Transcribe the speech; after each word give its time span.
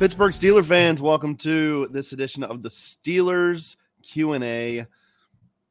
Pittsburgh 0.00 0.32
Steeler 0.32 0.64
fans, 0.64 1.02
welcome 1.02 1.36
to 1.36 1.86
this 1.90 2.12
edition 2.12 2.42
of 2.42 2.62
the 2.62 2.70
Steelers 2.70 3.76
Q&A. 4.02 4.86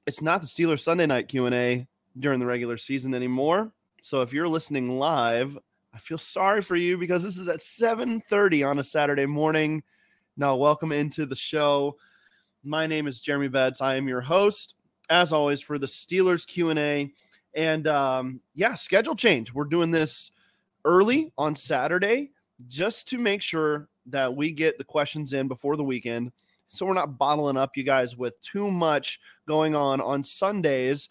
It's 0.06 0.22
not 0.22 0.42
the 0.42 0.48
Steelers 0.48 0.82
Sunday 0.82 1.08
night 1.08 1.30
Q&A 1.30 1.88
during 2.20 2.40
the 2.40 2.46
regular 2.46 2.78
season 2.78 3.16
anymore. 3.16 3.72
So 4.04 4.22
if 4.22 4.32
you're 4.32 4.48
listening 4.48 5.00
live, 5.00 5.58
I 5.96 5.98
feel 5.98 6.20
sorry 6.20 6.62
for 6.62 6.76
you 6.76 6.96
because 6.96 7.24
this 7.24 7.40
is 7.40 7.48
at 7.48 7.60
7:30 7.60 8.64
on 8.70 8.78
a 8.78 8.84
Saturday 8.84 9.26
morning. 9.26 9.82
Now, 10.38 10.56
welcome 10.58 10.92
into 10.92 11.26
the 11.26 11.36
show. 11.36 11.98
My 12.64 12.86
name 12.86 13.08
is 13.08 13.22
Jeremy 13.22 13.48
Betz. 13.48 13.82
I 13.82 13.96
am 13.96 14.08
your 14.08 14.22
host, 14.22 14.76
as 15.10 15.34
always, 15.34 15.60
for 15.60 15.80
the 15.80 15.88
Steelers 15.88 16.46
Q&A. 16.46 17.12
And 17.56 17.88
um, 17.88 18.42
yeah, 18.54 18.76
schedule 18.76 19.16
change. 19.16 19.56
We're 19.56 19.64
doing 19.64 19.90
this 19.90 20.30
early 20.86 21.34
on 21.36 21.56
Saturday 21.56 22.30
just 22.68 23.08
to 23.08 23.18
make 23.18 23.42
sure 23.42 23.90
that 24.12 24.36
we 24.36 24.52
get 24.52 24.78
the 24.78 24.84
questions 24.84 25.34
in 25.34 25.48
before 25.48 25.76
the 25.76 25.84
weekend. 25.84 26.32
So 26.70 26.86
we're 26.86 26.94
not 26.94 27.18
bottling 27.18 27.58
up 27.58 27.76
you 27.76 27.84
guys 27.84 28.16
with 28.16 28.40
too 28.42 28.72
much 28.72 29.20
going 29.48 29.76
on 29.76 30.02
on 30.02 30.24
Sundays 30.24 31.10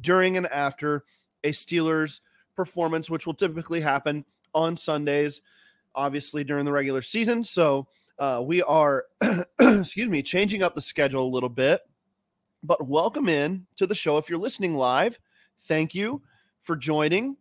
during 0.00 0.36
and 0.36 0.46
after 0.48 1.04
a 1.44 1.52
Steelers 1.52 2.20
performance, 2.56 3.08
which 3.08 3.26
will 3.26 3.34
typically 3.34 3.80
happen 3.80 4.24
on 4.54 4.76
Sundays, 4.76 5.40
obviously 5.94 6.44
during 6.44 6.64
the 6.64 6.72
regular 6.72 7.02
season. 7.02 7.44
So 7.44 7.86
uh, 8.18 8.42
we 8.44 8.62
are, 8.62 9.06
excuse 9.60 10.08
me, 10.08 10.22
changing 10.22 10.62
up 10.62 10.74
the 10.74 10.80
schedule 10.80 11.24
a 11.24 11.34
little 11.34 11.48
bit. 11.48 11.80
But 12.62 12.86
welcome 12.86 13.28
in 13.28 13.66
to 13.76 13.86
the 13.86 13.94
show. 13.94 14.18
If 14.18 14.28
you're 14.28 14.38
listening 14.38 14.74
live, 14.74 15.18
thank 15.66 15.94
you 15.94 16.22
for 16.60 16.76
joining. 16.76 17.36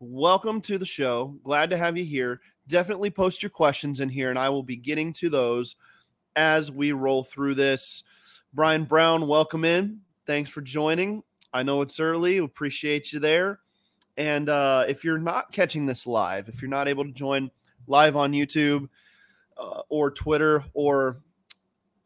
Welcome 0.00 0.60
to 0.62 0.78
the 0.78 0.86
show. 0.86 1.38
Glad 1.42 1.70
to 1.70 1.76
have 1.76 1.96
you 1.96 2.04
here 2.04 2.40
definitely 2.68 3.10
post 3.10 3.42
your 3.42 3.50
questions 3.50 4.00
in 4.00 4.08
here, 4.08 4.30
and 4.30 4.38
I 4.38 4.48
will 4.50 4.62
be 4.62 4.76
getting 4.76 5.12
to 5.14 5.28
those 5.28 5.76
as 6.36 6.70
we 6.70 6.92
roll 6.92 7.24
through 7.24 7.54
this. 7.54 8.04
Brian 8.54 8.84
Brown, 8.84 9.26
welcome 9.26 9.64
in. 9.64 10.00
Thanks 10.26 10.50
for 10.50 10.60
joining. 10.60 11.22
I 11.52 11.62
know 11.62 11.82
it's 11.82 11.98
early. 11.98 12.38
Appreciate 12.38 13.12
you 13.12 13.18
there. 13.18 13.60
And 14.16 14.48
uh, 14.48 14.84
if 14.88 15.04
you're 15.04 15.18
not 15.18 15.52
catching 15.52 15.86
this 15.86 16.06
live, 16.06 16.48
if 16.48 16.60
you're 16.60 16.68
not 16.68 16.88
able 16.88 17.04
to 17.04 17.12
join 17.12 17.50
live 17.86 18.16
on 18.16 18.32
YouTube 18.32 18.88
uh, 19.56 19.82
or 19.88 20.10
Twitter 20.10 20.64
or 20.74 21.20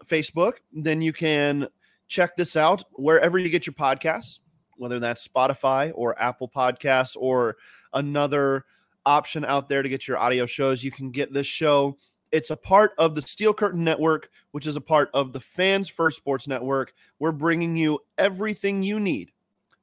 Facebook, 0.06 0.54
then 0.72 1.02
you 1.02 1.12
can 1.12 1.68
check 2.08 2.36
this 2.36 2.56
out 2.56 2.84
wherever 2.92 3.38
you 3.38 3.48
get 3.48 3.66
your 3.66 3.74
podcasts, 3.74 4.38
whether 4.76 5.00
that's 5.00 5.26
Spotify 5.26 5.90
or 5.94 6.20
Apple 6.20 6.48
Podcasts 6.48 7.16
or 7.18 7.56
another 7.94 8.66
option 9.06 9.44
out 9.44 9.68
there 9.68 9.82
to 9.82 9.88
get 9.88 10.06
your 10.06 10.18
audio 10.18 10.46
shows. 10.46 10.84
You 10.84 10.90
can 10.90 11.10
get 11.10 11.32
this 11.32 11.46
show. 11.46 11.96
It's 12.30 12.50
a 12.50 12.56
part 12.56 12.92
of 12.98 13.14
the 13.14 13.22
Steel 13.22 13.52
Curtain 13.52 13.84
Network, 13.84 14.30
which 14.52 14.66
is 14.66 14.76
a 14.76 14.80
part 14.80 15.10
of 15.12 15.32
the 15.32 15.40
Fans 15.40 15.88
First 15.88 16.16
Sports 16.16 16.48
Network. 16.48 16.94
We're 17.18 17.32
bringing 17.32 17.76
you 17.76 18.00
everything 18.16 18.82
you 18.82 18.98
need 18.98 19.32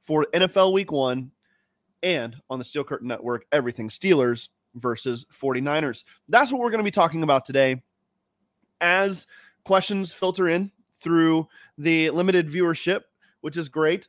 for 0.01 0.25
NFL 0.33 0.73
Week 0.73 0.91
One 0.91 1.31
and 2.01 2.35
on 2.49 2.59
the 2.59 2.65
Steel 2.65 2.83
Curtain 2.83 3.07
Network, 3.07 3.45
everything 3.51 3.89
Steelers 3.89 4.49
versus 4.75 5.25
49ers. 5.31 6.03
That's 6.27 6.51
what 6.51 6.61
we're 6.61 6.71
going 6.71 6.79
to 6.79 6.83
be 6.83 6.91
talking 6.91 7.23
about 7.23 7.45
today. 7.45 7.81
As 8.81 9.27
questions 9.63 10.13
filter 10.13 10.47
in 10.47 10.71
through 10.95 11.47
the 11.77 12.09
limited 12.09 12.47
viewership, 12.47 13.01
which 13.41 13.57
is 13.57 13.69
great, 13.69 14.07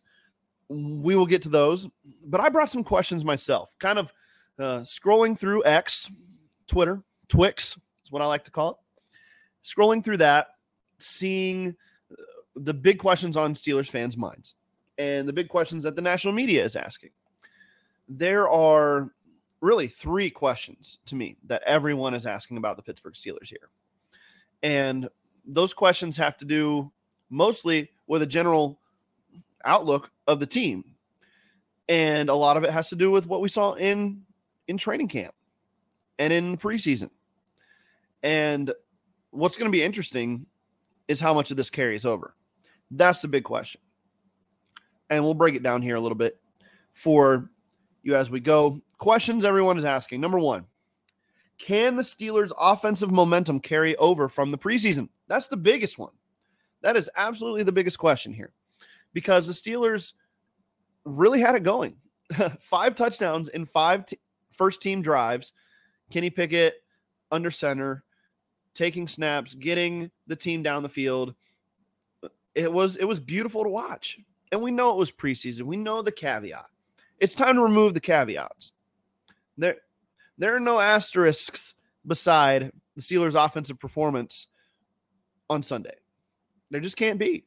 we 0.68 1.16
will 1.16 1.26
get 1.26 1.42
to 1.42 1.48
those. 1.48 1.88
But 2.24 2.40
I 2.40 2.48
brought 2.48 2.70
some 2.70 2.84
questions 2.84 3.24
myself, 3.24 3.74
kind 3.78 3.98
of 3.98 4.12
uh, 4.60 4.80
scrolling 4.80 5.38
through 5.38 5.64
X, 5.64 6.10
Twitter, 6.66 7.02
Twix 7.28 7.78
is 8.04 8.12
what 8.12 8.22
I 8.22 8.26
like 8.26 8.44
to 8.44 8.50
call 8.50 8.70
it. 8.70 8.76
Scrolling 9.64 10.04
through 10.04 10.18
that, 10.18 10.48
seeing 10.98 11.76
uh, 12.10 12.14
the 12.56 12.74
big 12.74 12.98
questions 12.98 13.36
on 13.36 13.54
Steelers 13.54 13.88
fans' 13.88 14.16
minds 14.16 14.54
and 14.98 15.28
the 15.28 15.32
big 15.32 15.48
questions 15.48 15.84
that 15.84 15.96
the 15.96 16.02
national 16.02 16.34
media 16.34 16.64
is 16.64 16.76
asking. 16.76 17.10
There 18.08 18.48
are 18.48 19.10
really 19.60 19.88
three 19.88 20.30
questions 20.30 20.98
to 21.06 21.14
me 21.14 21.36
that 21.46 21.62
everyone 21.64 22.14
is 22.14 22.26
asking 22.26 22.56
about 22.56 22.76
the 22.76 22.82
Pittsburgh 22.82 23.14
Steelers 23.14 23.48
here. 23.48 23.68
And 24.62 25.08
those 25.46 25.72
questions 25.72 26.16
have 26.16 26.36
to 26.38 26.44
do 26.44 26.90
mostly 27.30 27.90
with 28.06 28.22
a 28.22 28.26
general 28.26 28.78
outlook 29.64 30.10
of 30.26 30.40
the 30.40 30.46
team. 30.46 30.84
And 31.88 32.28
a 32.28 32.34
lot 32.34 32.56
of 32.56 32.64
it 32.64 32.70
has 32.70 32.88
to 32.90 32.96
do 32.96 33.10
with 33.10 33.26
what 33.26 33.40
we 33.40 33.48
saw 33.48 33.74
in 33.74 34.22
in 34.70 34.78
training 34.78 35.08
camp 35.08 35.34
and 36.18 36.32
in 36.32 36.56
preseason. 36.56 37.10
And 38.22 38.72
what's 39.30 39.56
going 39.56 39.70
to 39.70 39.76
be 39.76 39.82
interesting 39.82 40.46
is 41.08 41.18
how 41.18 41.34
much 41.34 41.50
of 41.50 41.56
this 41.56 41.70
carries 41.70 42.04
over. 42.04 42.34
That's 42.92 43.20
the 43.20 43.28
big 43.28 43.44
question. 43.44 43.80
And 45.10 45.24
we'll 45.24 45.34
break 45.34 45.56
it 45.56 45.62
down 45.64 45.82
here 45.82 45.96
a 45.96 46.00
little 46.00 46.16
bit 46.16 46.40
for 46.92 47.50
you 48.02 48.14
as 48.14 48.30
we 48.30 48.38
go. 48.38 48.80
Questions 48.98 49.44
everyone 49.44 49.76
is 49.76 49.84
asking. 49.84 50.20
Number 50.20 50.38
one, 50.38 50.66
can 51.58 51.96
the 51.96 52.02
Steelers' 52.02 52.52
offensive 52.58 53.10
momentum 53.10 53.58
carry 53.58 53.96
over 53.96 54.28
from 54.28 54.52
the 54.52 54.58
preseason? 54.58 55.08
That's 55.26 55.48
the 55.48 55.56
biggest 55.56 55.98
one. 55.98 56.12
That 56.82 56.96
is 56.96 57.10
absolutely 57.16 57.64
the 57.64 57.72
biggest 57.72 57.98
question 57.98 58.32
here 58.32 58.52
because 59.12 59.46
the 59.46 59.52
Steelers 59.52 60.12
really 61.04 61.40
had 61.40 61.56
it 61.56 61.64
going. 61.64 61.96
five 62.60 62.94
touchdowns 62.94 63.48
in 63.48 63.64
five 63.64 64.06
t- 64.06 64.18
first 64.60 64.82
team 64.82 65.00
drives, 65.00 65.54
Kenny 66.10 66.28
Pickett 66.28 66.74
under 67.30 67.50
center, 67.50 68.04
taking 68.74 69.08
snaps, 69.08 69.54
getting 69.54 70.10
the 70.26 70.36
team 70.36 70.62
down 70.62 70.82
the 70.82 70.88
field. 70.90 71.34
It 72.54 72.70
was 72.70 72.96
it 72.96 73.06
was 73.06 73.18
beautiful 73.20 73.64
to 73.64 73.70
watch. 73.70 74.18
And 74.52 74.60
we 74.60 74.70
know 74.70 74.90
it 74.90 74.98
was 74.98 75.10
preseason. 75.10 75.62
We 75.62 75.78
know 75.78 76.02
the 76.02 76.12
caveat. 76.12 76.66
It's 77.18 77.34
time 77.34 77.54
to 77.54 77.62
remove 77.62 77.94
the 77.94 78.00
caveats. 78.00 78.72
There 79.56 79.76
there 80.36 80.54
are 80.54 80.60
no 80.60 80.78
asterisks 80.78 81.74
beside 82.06 82.70
the 82.96 83.02
Steelers' 83.02 83.42
offensive 83.42 83.80
performance 83.80 84.46
on 85.48 85.62
Sunday. 85.62 85.94
There 86.70 86.82
just 86.82 86.98
can't 86.98 87.18
be. 87.18 87.46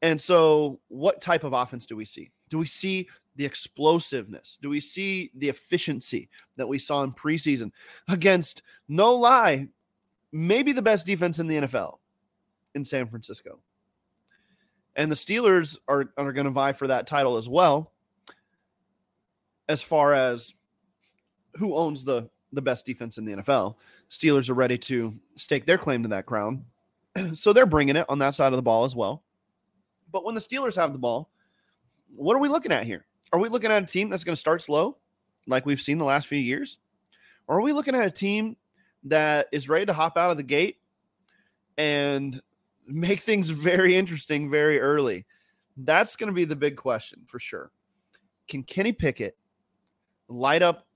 And 0.00 0.20
so, 0.20 0.80
what 0.88 1.20
type 1.20 1.44
of 1.44 1.52
offense 1.52 1.86
do 1.86 1.94
we 1.94 2.04
see? 2.04 2.32
Do 2.48 2.58
we 2.58 2.66
see 2.66 3.08
the 3.36 3.44
explosiveness? 3.44 4.58
Do 4.60 4.68
we 4.68 4.80
see 4.80 5.30
the 5.36 5.48
efficiency 5.48 6.28
that 6.56 6.68
we 6.68 6.78
saw 6.78 7.02
in 7.02 7.12
preseason 7.12 7.72
against, 8.08 8.62
no 8.88 9.14
lie, 9.14 9.68
maybe 10.32 10.72
the 10.72 10.82
best 10.82 11.06
defense 11.06 11.38
in 11.38 11.46
the 11.46 11.56
NFL 11.56 11.98
in 12.74 12.84
San 12.84 13.08
Francisco? 13.08 13.58
And 14.94 15.10
the 15.10 15.16
Steelers 15.16 15.78
are, 15.88 16.12
are 16.18 16.32
going 16.32 16.44
to 16.44 16.50
vie 16.50 16.72
for 16.72 16.86
that 16.88 17.06
title 17.06 17.36
as 17.36 17.48
well, 17.48 17.92
as 19.68 19.82
far 19.82 20.12
as 20.12 20.52
who 21.56 21.74
owns 21.74 22.04
the, 22.04 22.28
the 22.52 22.62
best 22.62 22.84
defense 22.84 23.16
in 23.16 23.24
the 23.24 23.36
NFL. 23.36 23.76
Steelers 24.10 24.50
are 24.50 24.54
ready 24.54 24.76
to 24.76 25.14
stake 25.36 25.64
their 25.64 25.78
claim 25.78 26.02
to 26.02 26.08
that 26.10 26.26
crown. 26.26 26.64
so 27.34 27.52
they're 27.52 27.66
bringing 27.66 27.96
it 27.96 28.06
on 28.08 28.18
that 28.18 28.34
side 28.34 28.52
of 28.52 28.56
the 28.56 28.62
ball 28.62 28.84
as 28.84 28.94
well. 28.94 29.22
But 30.10 30.24
when 30.24 30.34
the 30.34 30.40
Steelers 30.40 30.76
have 30.76 30.92
the 30.92 30.98
ball, 30.98 31.30
what 32.14 32.36
are 32.36 32.40
we 32.40 32.48
looking 32.48 32.72
at 32.72 32.84
here? 32.84 33.06
Are 33.32 33.38
we 33.38 33.48
looking 33.48 33.70
at 33.70 33.82
a 33.82 33.86
team 33.86 34.08
that's 34.08 34.24
going 34.24 34.34
to 34.34 34.40
start 34.40 34.62
slow, 34.62 34.98
like 35.46 35.66
we've 35.66 35.80
seen 35.80 35.98
the 35.98 36.04
last 36.04 36.26
few 36.26 36.38
years? 36.38 36.78
Or 37.46 37.58
are 37.58 37.62
we 37.62 37.72
looking 37.72 37.94
at 37.94 38.04
a 38.04 38.10
team 38.10 38.56
that 39.04 39.48
is 39.52 39.68
ready 39.68 39.86
to 39.86 39.92
hop 39.92 40.16
out 40.16 40.30
of 40.30 40.36
the 40.36 40.42
gate 40.42 40.78
and 41.78 42.40
make 42.86 43.20
things 43.20 43.48
very 43.48 43.96
interesting 43.96 44.50
very 44.50 44.80
early? 44.80 45.26
That's 45.76 46.16
going 46.16 46.28
to 46.28 46.34
be 46.34 46.44
the 46.44 46.56
big 46.56 46.76
question 46.76 47.22
for 47.26 47.38
sure. 47.38 47.70
Can 48.48 48.62
Kenny 48.62 48.92
Pickett 48.92 49.36
light 50.28 50.62
up 50.62 50.86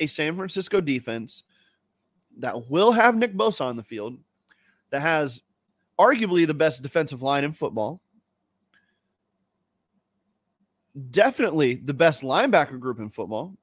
a 0.00 0.06
San 0.06 0.36
Francisco 0.36 0.80
defense 0.80 1.44
that 2.38 2.68
will 2.70 2.92
have 2.92 3.16
Nick 3.16 3.34
Bosa 3.34 3.62
on 3.62 3.76
the 3.76 3.82
field, 3.82 4.18
that 4.90 5.00
has 5.00 5.42
arguably 5.98 6.46
the 6.46 6.54
best 6.54 6.82
defensive 6.82 7.22
line 7.22 7.44
in 7.44 7.52
football, 7.52 8.00
definitely 11.10 11.74
the 11.74 11.94
best 11.94 12.22
linebacker 12.22 12.78
group 12.78 12.98
in 12.98 13.10
football 13.10 13.56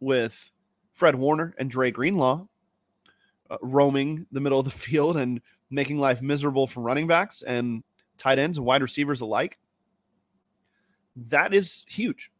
with 0.00 0.50
Fred 0.94 1.14
Warner 1.14 1.54
and 1.58 1.70
Dre 1.70 1.90
Greenlaw 1.90 2.46
uh, 3.50 3.56
roaming 3.62 4.26
the 4.32 4.40
middle 4.40 4.58
of 4.58 4.64
the 4.64 4.70
field 4.86 5.16
and 5.16 5.40
making 5.70 5.98
life 5.98 6.22
miserable 6.22 6.66
for 6.66 6.80
running 6.80 7.06
backs 7.06 7.42
and 7.42 7.82
tight 8.16 8.38
ends 8.38 8.58
and 8.58 8.66
wide 8.66 8.82
receivers 8.82 9.20
alike. 9.20 9.58
That 11.16 11.54
is 11.54 11.84
huge. 11.88 12.30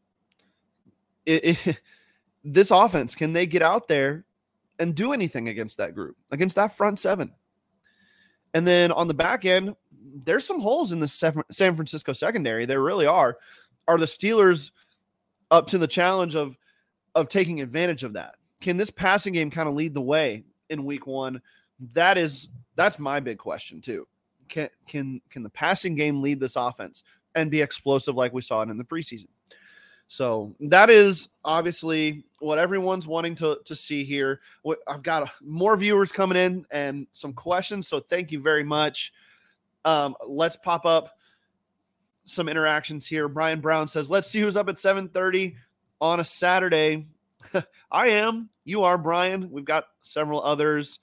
It, 1.26 1.58
it, 1.66 1.81
this 2.44 2.70
offense, 2.70 3.14
can 3.14 3.32
they 3.32 3.46
get 3.46 3.62
out 3.62 3.88
there 3.88 4.25
and 4.78 4.94
do 4.94 5.12
anything 5.12 5.48
against 5.48 5.76
that 5.76 5.94
group, 5.94 6.16
against 6.31 6.56
that 6.56 6.76
front 6.76 6.98
seven? 6.98 7.32
And 8.54 8.66
then 8.66 8.90
on 8.93 9.06
the 9.06 9.14
back 9.14 9.44
end, 9.44 9.76
there's 10.25 10.46
some 10.46 10.60
holes 10.60 10.93
in 10.93 10.98
the 10.98 11.06
San 11.06 11.75
Francisco 11.75 12.12
secondary. 12.12 12.66
There 12.66 12.82
really 12.82 13.06
are 13.06 13.36
are 13.88 13.99
the 13.99 14.06
Steelers 14.06 14.71
up 15.50 15.67
to 15.69 15.79
the 15.79 15.88
challenge 15.88 16.35
of 16.35 16.56
of 17.15 17.29
taking 17.29 17.61
advantage 17.61 18.05
of 18.05 18.12
that? 18.15 18.35
Can 18.61 18.77
this 18.77 18.91
passing 18.91 19.32
game 19.32 19.50
kind 19.50 19.69
of 19.69 19.75
lead 19.75 19.94
the 19.94 20.00
way 20.00 20.44
in 20.69 20.85
week 20.85 21.06
one 21.06 21.41
That 21.94 22.19
is 22.19 22.49
that's 22.77 22.99
my 22.99 23.21
big 23.21 23.38
question 23.38 23.81
too. 23.81 24.06
Can 24.49 24.69
can 24.87 25.21
can 25.31 25.43
the 25.43 25.50
passing 25.50 25.94
game 25.94 26.23
lead 26.23 26.41
this 26.41 26.56
offense 26.56 27.03
and 27.35 27.50
be 27.50 27.62
explosive 27.62 28.15
like 28.15 28.32
we 28.32 28.43
saw 28.43 28.62
it 28.62 28.71
in 28.71 28.79
the 28.79 28.85
preseason? 28.85 29.29
So 30.11 30.56
that 30.59 30.91
is 30.91 31.29
obviously 31.44 32.25
what 32.41 32.59
everyone's 32.59 33.06
wanting 33.06 33.37
to, 33.37 33.61
to 33.65 33.77
see 33.77 34.03
here. 34.03 34.41
I've 34.88 35.05
got 35.05 35.31
more 35.41 35.77
viewers 35.77 36.11
coming 36.11 36.37
in 36.37 36.67
and 36.73 37.06
some 37.12 37.32
questions. 37.32 37.87
So 37.87 38.00
thank 38.00 38.32
you 38.32 38.41
very 38.41 38.65
much. 38.65 39.12
Um, 39.85 40.17
let's 40.27 40.56
pop 40.56 40.85
up 40.85 41.17
some 42.31 42.49
interactions 42.49 43.06
here. 43.06 43.29
Brian 43.29 43.61
Brown 43.61 43.88
says, 43.88 44.11
let's 44.11 44.29
see 44.29 44.41
who's 44.41 44.56
up 44.56 44.69
at 44.69 44.79
730 44.79 45.56
on 46.00 46.21
a 46.21 46.25
Saturday. 46.25 47.06
I 47.91 48.09
am. 48.09 48.49
You 48.65 48.85
are, 48.85 48.99
Brian. 48.99 49.50
We've 49.50 49.65
got 49.65 49.85
several 50.03 50.43
others. 50.43 50.99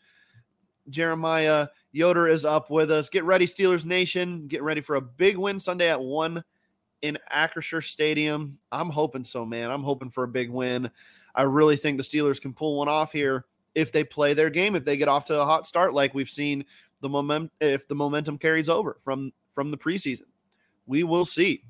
Jeremiah 0.89 1.67
Yoder 1.91 2.27
is 2.27 2.45
up 2.45 2.69
with 2.69 2.91
us. 2.91 3.09
Get 3.09 3.23
ready, 3.23 3.45
Steelers 3.45 3.85
Nation. 3.85 4.47
Get 4.47 4.63
ready 4.63 4.81
for 4.81 4.95
a 4.95 5.01
big 5.01 5.37
win 5.37 5.59
Sunday 5.59 5.89
at 5.89 6.01
1 6.01 6.43
in 7.01 7.17
Acrisure 7.31 7.83
Stadium. 7.83 8.57
I'm 8.71 8.89
hoping 8.89 9.23
so, 9.23 9.45
man. 9.45 9.71
I'm 9.71 9.83
hoping 9.83 10.09
for 10.09 10.23
a 10.23 10.27
big 10.27 10.49
win. 10.49 10.89
I 11.35 11.43
really 11.43 11.75
think 11.75 11.97
the 11.97 12.03
Steelers 12.03 12.41
can 12.41 12.53
pull 12.53 12.77
one 12.77 12.87
off 12.87 13.11
here 13.11 13.45
if 13.75 13.91
they 13.91 14.03
play 14.03 14.33
their 14.33 14.49
game, 14.49 14.75
if 14.75 14.85
they 14.85 14.97
get 14.97 15.07
off 15.07 15.25
to 15.25 15.39
a 15.39 15.45
hot 15.45 15.67
start 15.67 15.93
like 15.93 16.13
we've 16.13 16.29
seen 16.29 16.65
the 17.01 17.09
momentum 17.09 17.51
if 17.59 17.87
the 17.87 17.95
momentum 17.95 18.37
carries 18.37 18.69
over 18.69 18.97
from 19.03 19.31
from 19.51 19.69
the 19.69 19.77
preseason. 19.77 20.23
We 20.87 21.03
will 21.03 21.25
see. 21.25 21.63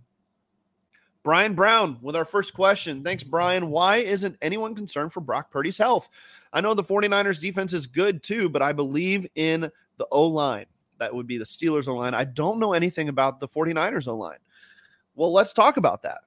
Brian 1.23 1.55
Brown 1.55 1.97
with 2.01 2.15
our 2.15 2.23
first 2.23 2.53
question. 2.53 3.03
Thanks, 3.03 3.23
Brian. 3.23 3.69
Why 3.69 3.97
isn't 3.97 4.37
anyone 4.41 4.75
concerned 4.75 5.11
for 5.11 5.19
Brock 5.19 5.51
Purdy's 5.51 5.77
health? 5.77 6.09
I 6.53 6.61
know 6.61 6.73
the 6.73 6.83
49ers 6.83 7.39
defense 7.39 7.73
is 7.73 7.85
good 7.85 8.23
too, 8.23 8.47
but 8.47 8.61
I 8.61 8.71
believe 8.71 9.27
in 9.35 9.69
the 9.97 10.07
O 10.09 10.27
line. 10.27 10.67
That 10.99 11.13
would 11.13 11.27
be 11.27 11.37
the 11.37 11.43
Steelers 11.43 11.89
O 11.89 11.95
line. 11.95 12.13
I 12.13 12.23
don't 12.23 12.59
know 12.59 12.71
anything 12.71 13.09
about 13.09 13.41
the 13.41 13.47
49ers 13.47 14.07
O 14.07 14.15
line. 14.15 14.37
Well, 15.15 15.33
let's 15.33 15.51
talk 15.51 15.75
about 15.75 16.03
that. 16.03 16.19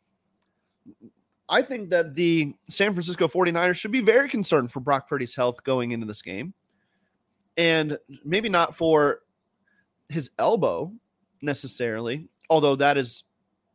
I 1.49 1.63
think 1.63 1.91
that 1.91 2.15
the 2.15 2.55
San 2.69 2.93
Francisco 2.93 3.27
49ers 3.27 3.77
should 3.77 3.93
be 3.93 4.03
very 4.03 4.29
concerned 4.29 4.71
for 4.71 4.81
Brock 4.81 5.09
Purdy's 5.09 5.35
health 5.35 5.65
going 5.65 5.93
into 5.93 6.07
this 6.07 6.23
game. 6.23 6.53
And 7.57 7.99
maybe 8.25 8.49
not 8.49 8.77
for 8.77 9.21
his 10.09 10.31
elbow 10.39 10.93
necessarily, 11.41 12.29
although 12.51 12.77
that 12.77 12.99
is 12.99 13.23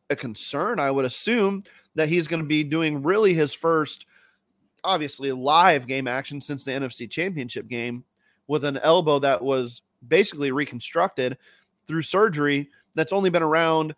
a 0.09 0.15
concern. 0.15 0.79
I 0.79 0.91
would 0.91 1.05
assume 1.05 1.63
that 1.95 2.09
he's 2.09 2.27
going 2.27 2.41
to 2.41 2.47
be 2.47 2.63
doing 2.63 3.01
really 3.01 3.33
his 3.33 3.53
first, 3.53 4.05
obviously, 4.83 5.31
live 5.31 5.87
game 5.87 6.07
action 6.07 6.39
since 6.41 6.63
the 6.63 6.71
NFC 6.71 7.09
Championship 7.09 7.67
game 7.67 8.03
with 8.47 8.63
an 8.63 8.77
elbow 8.79 9.17
that 9.19 9.41
was 9.41 9.81
basically 10.07 10.51
reconstructed 10.51 11.37
through 11.87 12.03
surgery 12.03 12.69
that's 12.93 13.13
only 13.13 13.29
been 13.29 13.41
around 13.41 13.95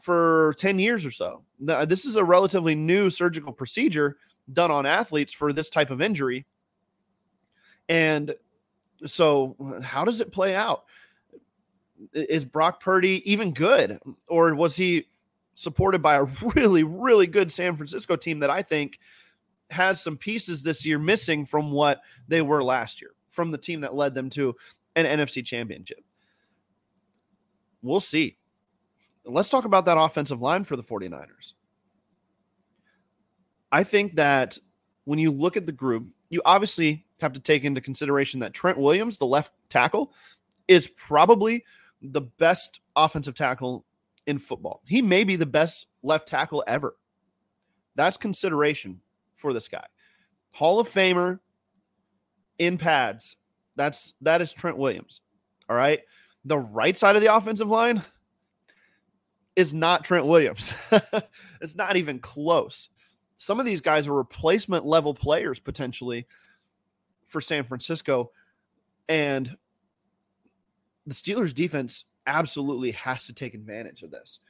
for 0.00 0.54
10 0.58 0.78
years 0.78 1.04
or 1.04 1.10
so. 1.10 1.42
This 1.58 2.04
is 2.04 2.16
a 2.16 2.24
relatively 2.24 2.74
new 2.74 3.10
surgical 3.10 3.52
procedure 3.52 4.18
done 4.52 4.70
on 4.70 4.86
athletes 4.86 5.32
for 5.32 5.52
this 5.52 5.70
type 5.70 5.90
of 5.90 6.00
injury. 6.00 6.44
And 7.88 8.34
so, 9.06 9.56
how 9.82 10.04
does 10.04 10.20
it 10.20 10.32
play 10.32 10.54
out? 10.54 10.84
Is 12.12 12.44
Brock 12.44 12.80
Purdy 12.80 13.22
even 13.30 13.52
good? 13.52 13.98
Or 14.28 14.54
was 14.54 14.76
he 14.76 15.06
supported 15.54 16.02
by 16.02 16.16
a 16.16 16.24
really, 16.54 16.82
really 16.82 17.26
good 17.26 17.50
San 17.50 17.76
Francisco 17.76 18.16
team 18.16 18.40
that 18.40 18.50
I 18.50 18.62
think 18.62 18.98
has 19.70 20.02
some 20.02 20.16
pieces 20.16 20.62
this 20.62 20.84
year 20.84 20.98
missing 20.98 21.46
from 21.46 21.70
what 21.70 22.00
they 22.28 22.42
were 22.42 22.62
last 22.62 23.00
year, 23.00 23.12
from 23.30 23.50
the 23.50 23.58
team 23.58 23.80
that 23.80 23.94
led 23.94 24.14
them 24.14 24.30
to 24.30 24.54
an 24.96 25.06
NFC 25.06 25.44
championship? 25.44 26.04
We'll 27.82 28.00
see. 28.00 28.36
Let's 29.24 29.50
talk 29.50 29.64
about 29.64 29.86
that 29.86 29.98
offensive 29.98 30.40
line 30.40 30.64
for 30.64 30.76
the 30.76 30.82
49ers. 30.82 31.54
I 33.70 33.84
think 33.84 34.16
that 34.16 34.58
when 35.04 35.18
you 35.18 35.30
look 35.30 35.56
at 35.56 35.66
the 35.66 35.72
group, 35.72 36.06
you 36.28 36.42
obviously 36.44 37.04
have 37.20 37.32
to 37.32 37.40
take 37.40 37.64
into 37.64 37.80
consideration 37.80 38.40
that 38.40 38.52
Trent 38.52 38.78
Williams, 38.78 39.18
the 39.18 39.26
left 39.26 39.52
tackle, 39.68 40.12
is 40.68 40.88
probably 40.88 41.64
the 42.02 42.20
best 42.20 42.80
offensive 42.96 43.34
tackle 43.34 43.84
in 44.26 44.38
football. 44.38 44.82
He 44.86 45.02
may 45.02 45.24
be 45.24 45.36
the 45.36 45.46
best 45.46 45.86
left 46.02 46.28
tackle 46.28 46.64
ever. 46.66 46.96
That's 47.94 48.16
consideration 48.16 49.00
for 49.34 49.52
this 49.52 49.68
guy. 49.68 49.86
Hall 50.50 50.80
of 50.80 50.88
Famer 50.88 51.40
in 52.58 52.78
pads. 52.78 53.36
That's 53.76 54.14
that 54.20 54.42
is 54.42 54.52
Trent 54.52 54.76
Williams. 54.76 55.20
All 55.68 55.76
right. 55.76 56.00
The 56.44 56.58
right 56.58 56.96
side 56.96 57.16
of 57.16 57.22
the 57.22 57.34
offensive 57.34 57.68
line, 57.68 58.02
is 59.56 59.74
not 59.74 60.04
Trent 60.04 60.26
Williams. 60.26 60.72
it's 61.60 61.74
not 61.74 61.96
even 61.96 62.18
close. 62.18 62.88
Some 63.36 63.60
of 63.60 63.66
these 63.66 63.80
guys 63.80 64.06
are 64.06 64.14
replacement 64.14 64.86
level 64.86 65.14
players 65.14 65.60
potentially 65.60 66.26
for 67.26 67.40
San 67.40 67.64
Francisco. 67.64 68.30
And 69.08 69.56
the 71.06 71.14
Steelers 71.14 71.54
defense 71.54 72.04
absolutely 72.26 72.92
has 72.92 73.26
to 73.26 73.32
take 73.32 73.54
advantage 73.54 74.02
of 74.02 74.10
this. 74.10 74.40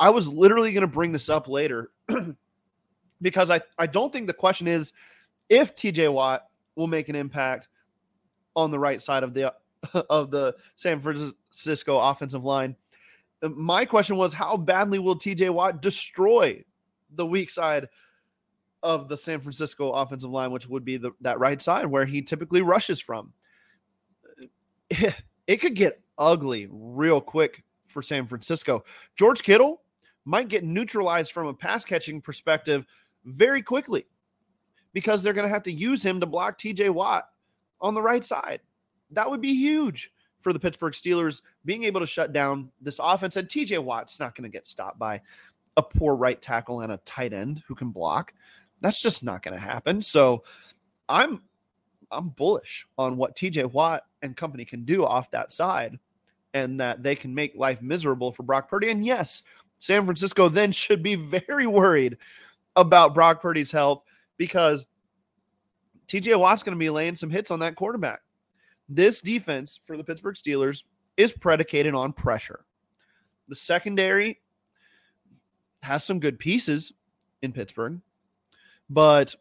I 0.00 0.10
was 0.10 0.28
literally 0.28 0.72
going 0.72 0.82
to 0.82 0.86
bring 0.86 1.12
this 1.12 1.28
up 1.28 1.48
later 1.48 1.90
because 3.22 3.50
I, 3.50 3.60
I 3.78 3.86
don't 3.86 4.12
think 4.12 4.26
the 4.26 4.32
question 4.32 4.66
is 4.66 4.92
if 5.48 5.76
TJ 5.76 6.12
Watt 6.12 6.46
will 6.76 6.86
make 6.86 7.08
an 7.08 7.16
impact 7.16 7.68
on 8.56 8.70
the 8.70 8.78
right 8.78 9.02
side 9.02 9.22
of 9.22 9.34
the 9.34 9.54
of 10.10 10.30
the 10.30 10.54
San 10.76 11.00
Francisco 11.00 11.98
offensive 11.98 12.44
line. 12.44 12.76
My 13.40 13.84
question 13.84 14.16
was, 14.16 14.34
how 14.34 14.56
badly 14.56 14.98
will 14.98 15.16
TJ 15.16 15.50
Watt 15.50 15.80
destroy 15.80 16.64
the 17.14 17.26
weak 17.26 17.50
side 17.50 17.88
of 18.82 19.08
the 19.08 19.16
San 19.16 19.40
Francisco 19.40 19.92
offensive 19.92 20.30
line, 20.30 20.50
which 20.50 20.68
would 20.68 20.84
be 20.84 20.96
the, 20.96 21.12
that 21.20 21.38
right 21.38 21.60
side 21.62 21.86
where 21.86 22.04
he 22.04 22.22
typically 22.22 22.62
rushes 22.62 23.00
from? 23.00 23.32
It, 25.48 25.56
could 25.56 25.74
get 25.74 26.00
ugly 26.16 26.68
real 26.70 27.20
quick 27.20 27.64
for 27.88 28.02
San 28.02 28.26
Francisco. 28.26 28.84
George 29.16 29.42
Kittle 29.42 29.82
might 30.24 30.48
get 30.48 30.62
neutralized 30.62 31.32
from 31.32 31.48
a 31.48 31.54
pass 31.54 31.84
catching 31.84 32.20
perspective 32.20 32.86
very 33.24 33.62
quickly 33.62 34.06
because 34.92 35.22
they're 35.22 35.32
going 35.32 35.48
to 35.48 35.52
have 35.52 35.64
to 35.64 35.72
use 35.72 36.04
him 36.04 36.20
to 36.20 36.26
block 36.26 36.58
TJ 36.58 36.90
Watt 36.90 37.28
on 37.80 37.94
the 37.94 38.02
right 38.02 38.24
side. 38.24 38.60
That 39.10 39.28
would 39.28 39.40
be 39.40 39.54
huge 39.54 40.12
for 40.40 40.52
the 40.52 40.60
Pittsburgh 40.60 40.92
Steelers 40.92 41.42
being 41.64 41.84
able 41.84 42.00
to 42.00 42.06
shut 42.06 42.32
down 42.32 42.70
this 42.80 43.00
offense. 43.02 43.36
And 43.36 43.48
TJ 43.48 43.82
Watt's 43.82 44.20
not 44.20 44.34
going 44.34 44.48
to 44.48 44.54
get 44.54 44.66
stopped 44.66 44.98
by 44.98 45.20
a 45.76 45.82
poor 45.82 46.14
right 46.14 46.40
tackle 46.40 46.82
and 46.82 46.92
a 46.92 46.98
tight 46.98 47.32
end 47.32 47.62
who 47.66 47.74
can 47.74 47.90
block. 47.90 48.34
That's 48.80 49.00
just 49.00 49.24
not 49.24 49.42
going 49.42 49.54
to 49.54 49.60
happen. 49.60 50.02
So 50.02 50.44
I'm 51.08 51.42
I'm 52.10 52.30
bullish 52.30 52.86
on 52.96 53.16
what 53.16 53.36
TJ 53.36 53.72
Watt 53.72 54.04
and 54.22 54.36
company 54.36 54.64
can 54.64 54.84
do 54.84 55.04
off 55.04 55.30
that 55.30 55.52
side 55.52 55.98
and 56.54 56.80
that 56.80 57.02
they 57.02 57.14
can 57.14 57.34
make 57.34 57.54
life 57.56 57.80
miserable 57.82 58.32
for 58.32 58.42
Brock 58.42 58.68
Purdy. 58.68 58.90
And 58.90 59.04
yes, 59.04 59.42
San 59.78 60.04
Francisco 60.04 60.48
then 60.48 60.72
should 60.72 61.02
be 61.02 61.14
very 61.14 61.66
worried 61.66 62.16
about 62.76 63.14
Brock 63.14 63.40
Purdy's 63.40 63.70
health 63.70 64.02
because 64.36 64.86
TJ 66.06 66.38
Watt's 66.38 66.62
going 66.62 66.76
to 66.76 66.78
be 66.78 66.90
laying 66.90 67.16
some 67.16 67.30
hits 67.30 67.50
on 67.50 67.60
that 67.60 67.76
quarterback. 67.76 68.20
This 68.88 69.20
defense 69.20 69.80
for 69.86 69.96
the 69.96 70.04
Pittsburgh 70.04 70.36
Steelers 70.36 70.84
is 71.16 71.32
predicated 71.32 71.94
on 71.94 72.12
pressure. 72.12 72.64
The 73.48 73.56
secondary 73.56 74.40
has 75.82 76.04
some 76.04 76.20
good 76.20 76.38
pieces 76.38 76.92
in 77.42 77.52
Pittsburgh, 77.52 78.00
but 78.88 79.34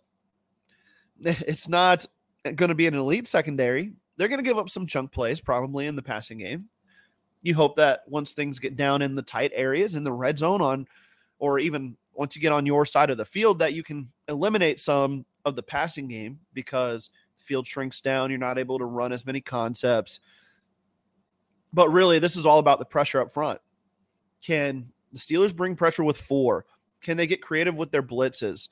it's 1.21 1.69
not 1.69 2.05
going 2.43 2.69
to 2.69 2.75
be 2.75 2.87
an 2.87 2.95
elite 2.95 3.27
secondary. 3.27 3.93
They're 4.17 4.27
going 4.27 4.43
to 4.43 4.47
give 4.47 4.57
up 4.57 4.69
some 4.69 4.87
chunk 4.87 5.11
plays 5.11 5.39
probably 5.39 5.87
in 5.87 5.95
the 5.95 6.01
passing 6.01 6.39
game. 6.39 6.65
You 7.43 7.53
hope 7.55 7.75
that 7.77 8.01
once 8.07 8.33
things 8.33 8.59
get 8.59 8.75
down 8.75 9.01
in 9.01 9.15
the 9.15 9.21
tight 9.21 9.51
areas 9.53 9.95
in 9.95 10.03
the 10.03 10.11
red 10.11 10.39
zone 10.39 10.61
on 10.61 10.87
or 11.39 11.59
even 11.59 11.95
once 12.13 12.35
you 12.35 12.41
get 12.41 12.51
on 12.51 12.65
your 12.65 12.85
side 12.85 13.11
of 13.11 13.17
the 13.17 13.25
field 13.25 13.59
that 13.59 13.73
you 13.73 13.83
can 13.83 14.09
eliminate 14.27 14.79
some 14.79 15.23
of 15.45 15.55
the 15.55 15.63
passing 15.63 16.07
game 16.07 16.39
because 16.53 17.11
the 17.37 17.45
field 17.45 17.67
shrinks 17.67 18.01
down. 18.01 18.31
You're 18.31 18.39
not 18.39 18.57
able 18.57 18.79
to 18.79 18.85
run 18.85 19.13
as 19.13 19.25
many 19.25 19.39
concepts. 19.39 20.19
But 21.71 21.91
really, 21.91 22.17
this 22.17 22.35
is 22.35 22.45
all 22.45 22.59
about 22.59 22.79
the 22.79 22.85
pressure 22.85 23.21
up 23.21 23.31
front. 23.31 23.59
Can 24.41 24.91
the 25.13 25.19
Steelers 25.19 25.55
bring 25.55 25.75
pressure 25.75 26.03
with 26.03 26.19
four? 26.19 26.65
Can 27.01 27.17
they 27.17 27.27
get 27.27 27.41
creative 27.41 27.75
with 27.75 27.91
their 27.91 28.03
blitzes? 28.03 28.69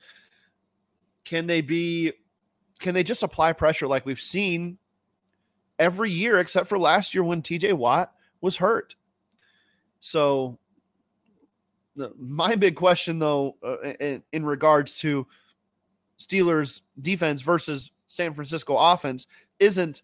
Can 1.24 1.46
they 1.46 1.60
be 1.60 2.12
can 2.78 2.94
they 2.94 3.02
just 3.02 3.22
apply 3.22 3.52
pressure 3.52 3.86
like 3.86 4.04
we've 4.04 4.20
seen 4.20 4.76
every 5.78 6.10
year 6.10 6.38
except 6.38 6.68
for 6.68 6.78
last 6.78 7.14
year 7.14 7.24
when 7.24 7.42
TJ 7.42 7.74
Watt 7.74 8.12
was 8.40 8.56
hurt? 8.56 8.96
So 10.00 10.58
my 12.18 12.56
big 12.56 12.76
question 12.76 13.18
though 13.18 13.56
uh, 13.62 13.78
in, 14.00 14.22
in 14.32 14.44
regards 14.44 14.98
to 15.00 15.26
Steelers 16.18 16.82
defense 17.00 17.42
versus 17.42 17.90
San 18.08 18.34
Francisco 18.34 18.76
offense 18.76 19.26
isn't 19.58 20.02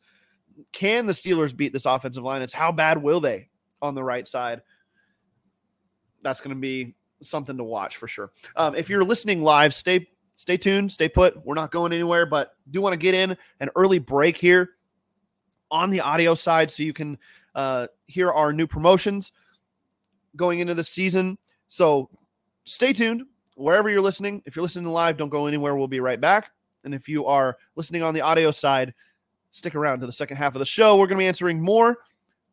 can 0.72 1.06
the 1.06 1.12
Steelers 1.12 1.56
beat 1.56 1.72
this 1.72 1.86
offensive 1.86 2.22
line? 2.22 2.42
It's 2.42 2.52
how 2.52 2.72
bad 2.72 3.02
will 3.02 3.20
they 3.20 3.48
on 3.80 3.94
the 3.94 4.04
right 4.04 4.26
side? 4.28 4.62
That's 6.22 6.40
going 6.40 6.54
to 6.54 6.60
be 6.60 6.94
something 7.22 7.56
to 7.56 7.64
watch 7.64 7.96
for 7.96 8.08
sure. 8.08 8.32
Um, 8.56 8.74
if 8.74 8.88
you're 8.88 9.04
listening 9.04 9.42
live, 9.42 9.74
stay 9.74 10.08
stay 10.36 10.56
tuned, 10.56 10.90
stay 10.90 11.08
put. 11.08 11.44
We're 11.44 11.54
not 11.54 11.70
going 11.70 11.92
anywhere, 11.92 12.26
but 12.26 12.54
do 12.70 12.80
want 12.80 12.92
to 12.92 12.98
get 12.98 13.14
in 13.14 13.36
an 13.60 13.70
early 13.76 13.98
break 13.98 14.36
here 14.36 14.70
on 15.72 15.90
the 15.90 16.00
audio 16.00 16.36
side 16.36 16.70
so 16.70 16.84
you 16.84 16.92
can 16.92 17.18
uh, 17.56 17.88
hear 18.06 18.30
our 18.30 18.52
new 18.52 18.68
promotions 18.68 19.32
going 20.36 20.60
into 20.60 20.74
the 20.74 20.84
season. 20.84 21.36
So 21.66 22.08
stay 22.64 22.92
tuned 22.92 23.24
wherever 23.56 23.88
you're 23.88 24.00
listening. 24.00 24.42
If 24.44 24.54
you're 24.54 24.62
listening 24.62 24.86
live, 24.86 25.16
don't 25.16 25.28
go 25.28 25.46
anywhere. 25.46 25.74
We'll 25.74 25.88
be 25.88 26.00
right 26.00 26.20
back. 26.20 26.52
And 26.84 26.94
if 26.94 27.08
you 27.08 27.26
are 27.26 27.56
listening 27.74 28.02
on 28.02 28.14
the 28.14 28.20
audio 28.20 28.50
side, 28.50 28.94
stick 29.50 29.74
around 29.74 30.00
to 30.00 30.06
the 30.06 30.12
second 30.12 30.36
half 30.36 30.54
of 30.54 30.58
the 30.58 30.66
show. 30.66 30.96
We're 30.96 31.06
going 31.06 31.18
to 31.18 31.22
be 31.22 31.28
answering 31.28 31.60
more 31.60 31.98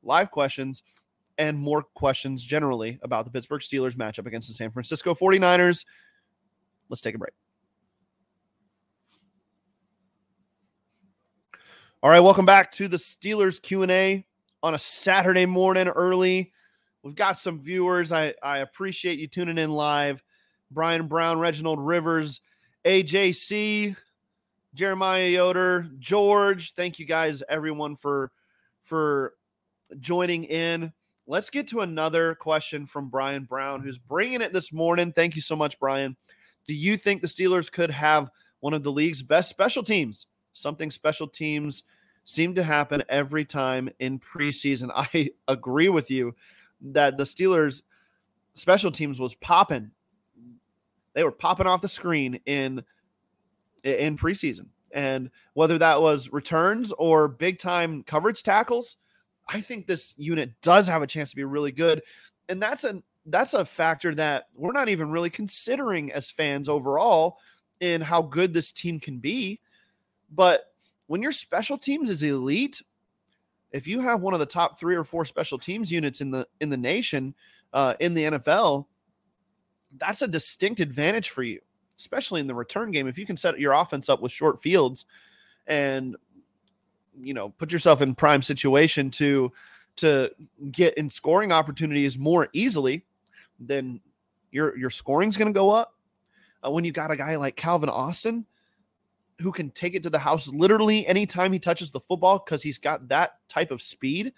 live 0.04 0.32
questions 0.32 0.84
and 1.38 1.58
more 1.58 1.84
questions 1.84 2.44
generally 2.44 3.00
about 3.02 3.26
the 3.26 3.32
Pittsburgh 3.32 3.62
Steelers 3.62 3.96
matchup 3.96 4.26
against 4.28 4.48
the 4.48 4.54
San 4.54 4.72
Francisco 4.72 5.14
49ers. 5.16 5.86
Let's 6.90 7.02
take 7.02 7.16
a 7.16 7.18
break. 7.18 7.34
All 12.02 12.10
right, 12.10 12.22
welcome 12.22 12.46
back 12.46 12.72
to 12.72 12.88
the 12.88 12.96
Steelers 12.96 13.62
Q&A 13.62 14.26
on 14.64 14.74
a 14.74 14.80
Saturday 14.80 15.46
morning 15.46 15.90
early. 15.90 16.54
We've 17.04 17.14
got 17.14 17.38
some 17.38 17.60
viewers. 17.60 18.14
I, 18.14 18.34
I 18.42 18.60
appreciate 18.60 19.20
you 19.20 19.28
tuning 19.28 19.58
in 19.58 19.70
live. 19.70 20.24
Brian 20.72 21.08
Brown, 21.08 21.40
Reginald 21.40 21.78
Rivers, 21.78 22.40
AJC, 22.86 23.98
Jeremiah 24.74 25.28
Yoder, 25.28 25.90
George. 26.00 26.74
Thank 26.74 27.00
you 27.00 27.06
guys, 27.06 27.44
everyone, 27.50 27.98
for 27.98 28.32
for 28.86 29.34
joining 30.00 30.46
in. 30.46 30.94
Let's 31.28 31.50
get 31.50 31.68
to 31.68 31.82
another 31.82 32.34
question 32.34 32.86
from 32.86 33.10
Brian 33.10 33.44
Brown, 33.44 33.82
who's 33.82 33.98
bringing 33.98 34.40
it 34.40 34.54
this 34.54 34.72
morning. 34.72 35.12
Thank 35.12 35.36
you 35.36 35.42
so 35.42 35.58
much, 35.58 35.78
Brian. 35.82 36.16
Do 36.66 36.74
you 36.74 36.96
think 36.96 37.22
the 37.22 37.28
Steelers 37.28 37.70
could 37.70 37.92
have 37.92 38.30
one 38.62 38.74
of 38.74 38.84
the 38.84 38.92
league's 38.92 39.22
best 39.22 39.50
special 39.50 39.84
teams? 39.84 40.28
Something 40.54 40.92
special 40.92 41.28
teams 41.28 41.84
seem 42.24 42.56
to 42.56 42.64
happen 42.64 43.04
every 43.10 43.46
time 43.46 43.90
in 44.00 44.20
preseason. 44.20 44.90
I 44.96 45.32
agree 45.48 45.90
with 45.90 46.12
you 46.12 46.36
that 46.82 47.18
the 47.18 47.24
Steelers 47.24 47.82
special 48.54 48.92
teams 48.92 49.20
was 49.20 49.34
popping. 49.36 49.92
They 51.14 51.24
were 51.24 51.32
popping 51.32 51.68
off 51.68 51.82
the 51.82 51.90
screen 51.90 52.40
in 52.46 52.84
in 53.84 54.18
preseason. 54.18 54.68
And 54.92 55.30
whether 55.54 55.78
that 55.78 56.02
was 56.02 56.32
returns 56.32 56.92
or 56.94 57.28
big 57.28 57.60
time 57.60 58.04
coverage 58.04 58.44
tackles, 58.44 58.98
I 59.48 59.62
think 59.62 59.88
this 59.88 60.14
unit 60.18 60.52
does 60.62 60.88
have 60.88 61.02
a 61.02 61.08
chance 61.08 61.30
to 61.32 61.36
be 61.36 61.44
really 61.44 61.72
good. 61.72 62.02
And 62.48 62.62
that's 62.62 62.84
a 62.84 63.02
that's 63.26 63.54
a 63.54 63.66
factor 63.66 64.16
that 64.16 64.46
we're 64.56 64.72
not 64.72 64.90
even 64.90 65.12
really 65.12 65.30
considering 65.30 66.12
as 66.12 66.30
fans 66.30 66.68
overall 66.70 67.38
in 67.80 68.02
how 68.02 68.22
good 68.22 68.54
this 68.54 68.72
team 68.72 69.00
can 69.00 69.20
be. 69.20 69.60
But 70.34 70.74
when 71.08 71.22
your 71.22 71.32
special 71.32 71.78
teams 71.78 72.10
is 72.10 72.24
elite, 72.24 72.82
if 73.72 73.88
you 73.88 74.00
have 74.02 74.22
one 74.22 74.34
of 74.34 74.40
the 74.40 74.46
top 74.46 74.80
three 74.80 74.96
or 74.96 75.04
four 75.04 75.26
special 75.26 75.58
teams 75.58 75.92
units 75.92 76.22
in 76.22 76.32
the 76.32 76.48
in 76.60 76.70
the 76.70 76.78
nation, 76.78 77.34
uh, 77.74 77.96
in 78.00 78.14
the 78.14 78.24
NFL, 78.24 78.86
that's 79.98 80.22
a 80.22 80.28
distinct 80.28 80.80
advantage 80.80 81.30
for 81.30 81.44
you 81.44 81.60
especially 82.00 82.40
in 82.40 82.48
the 82.48 82.56
return 82.56 82.92
game, 82.92 83.08
if 83.08 83.18
you 83.18 83.26
can 83.26 83.38
set 83.38 83.60
your 83.60 83.74
offense 83.74 84.10
up 84.10 84.22
with 84.22 84.32
short 84.32 84.62
fields 84.62 85.06
and 85.68 86.16
you 87.22 87.34
know 87.34 87.50
put 87.50 87.72
yourself 87.72 88.02
in 88.02 88.16
prime 88.16 88.42
situation 88.42 89.12
to 89.12 89.52
to 89.98 90.32
get 90.72 90.98
in 90.98 91.10
scoring 91.10 91.52
opportunities 91.52 92.18
more 92.18 92.48
easily, 92.54 93.06
then 93.60 94.00
your 94.52 94.76
your 94.78 94.90
scoring's 94.90 95.38
going 95.38 95.52
to 95.52 95.58
go 95.58 95.70
up. 95.70 95.94
Uh, 96.66 96.72
when 96.72 96.84
you 96.84 96.92
got 96.92 97.12
a 97.12 97.16
guy 97.16 97.36
like 97.36 97.56
Calvin 97.56 97.90
Austin 97.90 98.46
who 99.40 99.52
can 99.52 99.70
take 99.72 99.96
it 99.96 100.04
to 100.04 100.10
the 100.10 100.20
house 100.20 100.48
literally 100.50 101.08
anytime 101.08 101.54
he 101.54 101.60
touches 101.60 101.92
the 101.92 102.00
football 102.00 102.42
because 102.44 102.62
he's 102.62 102.78
got 102.78 103.08
that 103.08 103.36
type 103.48 103.72
of 103.72 103.82
speed, 103.82 104.34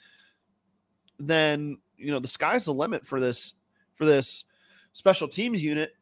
then 1.20 1.78
you 1.98 2.12
know 2.12 2.20
the 2.20 2.28
sky's 2.28 2.66
the 2.66 2.74
limit 2.74 3.06
for 3.06 3.20
this 3.20 3.54
for 3.96 4.06
this 4.06 4.46
special 4.94 5.28
teams 5.28 5.64
unit. 5.64 5.94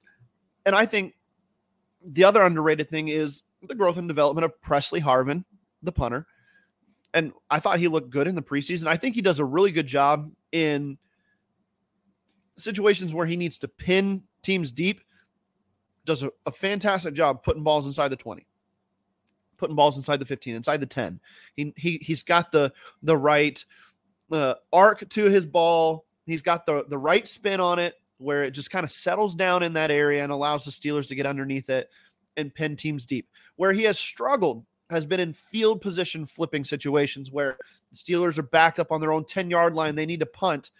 And 0.65 0.75
I 0.75 0.86
think 0.86 1.15
the 2.06 2.24
other 2.24 2.41
underrated 2.41 2.89
thing 2.89 3.08
is 3.08 3.44
the 3.63 3.75
growth 3.75 3.98
and 3.98 4.08
development 4.08 4.46
of 4.46 4.62
Pressley 4.62 5.01
Harvin, 5.01 5.44
the 5.84 5.91
punter. 5.91 6.25
And 7.13 7.34
I 7.50 7.60
thought 7.60 7.79
he 7.79 7.88
looked 7.88 8.10
good 8.10 8.27
in 8.27 8.36
the 8.36 8.41
preseason. 8.41 8.88
I 8.88 8.96
think 8.96 9.15
he 9.15 9.22
does 9.22 9.39
a 9.39 9.46
really 9.46 9.72
good 9.72 9.88
job 9.88 10.32
in 10.51 10.98
situations 12.58 13.13
where 13.13 13.25
he 13.25 13.36
needs 13.36 13.58
to 13.60 13.68
pin 13.68 14.24
teams 14.44 14.72
deep. 14.72 15.01
Does 16.06 16.24
a, 16.24 16.32
a 16.46 16.51
fantastic 16.51 17.13
job 17.13 17.44
putting 17.44 17.63
balls 17.63 17.86
inside 17.86 18.10
the 18.10 18.15
20, 18.15 18.46
putting 19.60 19.75
balls 19.75 19.98
inside 19.98 20.20
the 20.20 20.25
15, 20.25 20.56
inside 20.56 20.80
the 20.80 20.86
10. 20.86 21.20
He, 21.56 21.74
he 21.75 21.98
he's 22.01 22.24
got 22.24 22.51
the 22.51 22.74
the 23.04 23.18
right 23.18 23.63
uh, 24.32 24.56
arc 24.74 25.08
to 25.10 25.25
his 25.25 25.46
ball. 25.46 26.06
He's 26.25 26.42
got 26.42 26.66
the 26.66 26.86
the 26.88 26.98
right 26.98 27.28
spin 27.28 27.60
on 27.60 27.78
it 27.78 27.96
where 28.18 28.44
it 28.44 28.51
just 28.51 28.72
kind 28.72 28.84
of 28.84 28.92
settles 28.92 29.34
down 29.34 29.63
in 29.63 29.74
that 29.74 29.92
area 29.92 30.22
and 30.22 30.32
allows 30.32 30.66
the 30.66 30.72
Steelers 30.72 31.08
to 31.08 31.16
get 31.16 31.25
underneath 31.25 31.70
it 31.70 31.89
and 32.38 32.54
pin 32.54 32.75
teams 32.75 33.06
deep. 33.06 33.28
Where 33.56 33.74
he 33.74 33.84
has 33.84 33.98
struggled 33.98 34.66
has 34.89 35.06
been 35.06 35.20
in 35.20 35.34
field 35.34 35.82
position 35.82 36.25
flipping 36.25 36.63
situations 36.63 37.32
where 37.32 37.58
the 37.92 37.98
Steelers 37.98 38.38
are 38.38 38.44
backed 38.44 38.80
up 38.80 38.92
on 38.92 39.00
their 39.00 39.13
own 39.13 39.24
10 39.24 39.50
yard 39.50 39.74
line. 39.74 39.96
They 39.96 40.06
need 40.06 40.20
to 40.20 40.25
punt. 40.25 40.72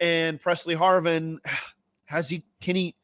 And 0.00 0.40
Pressley 0.40 0.76
Harvin, 0.76 1.38
has 2.06 2.28
he, 2.28 2.44
can 2.60 2.76
he, 2.76 2.94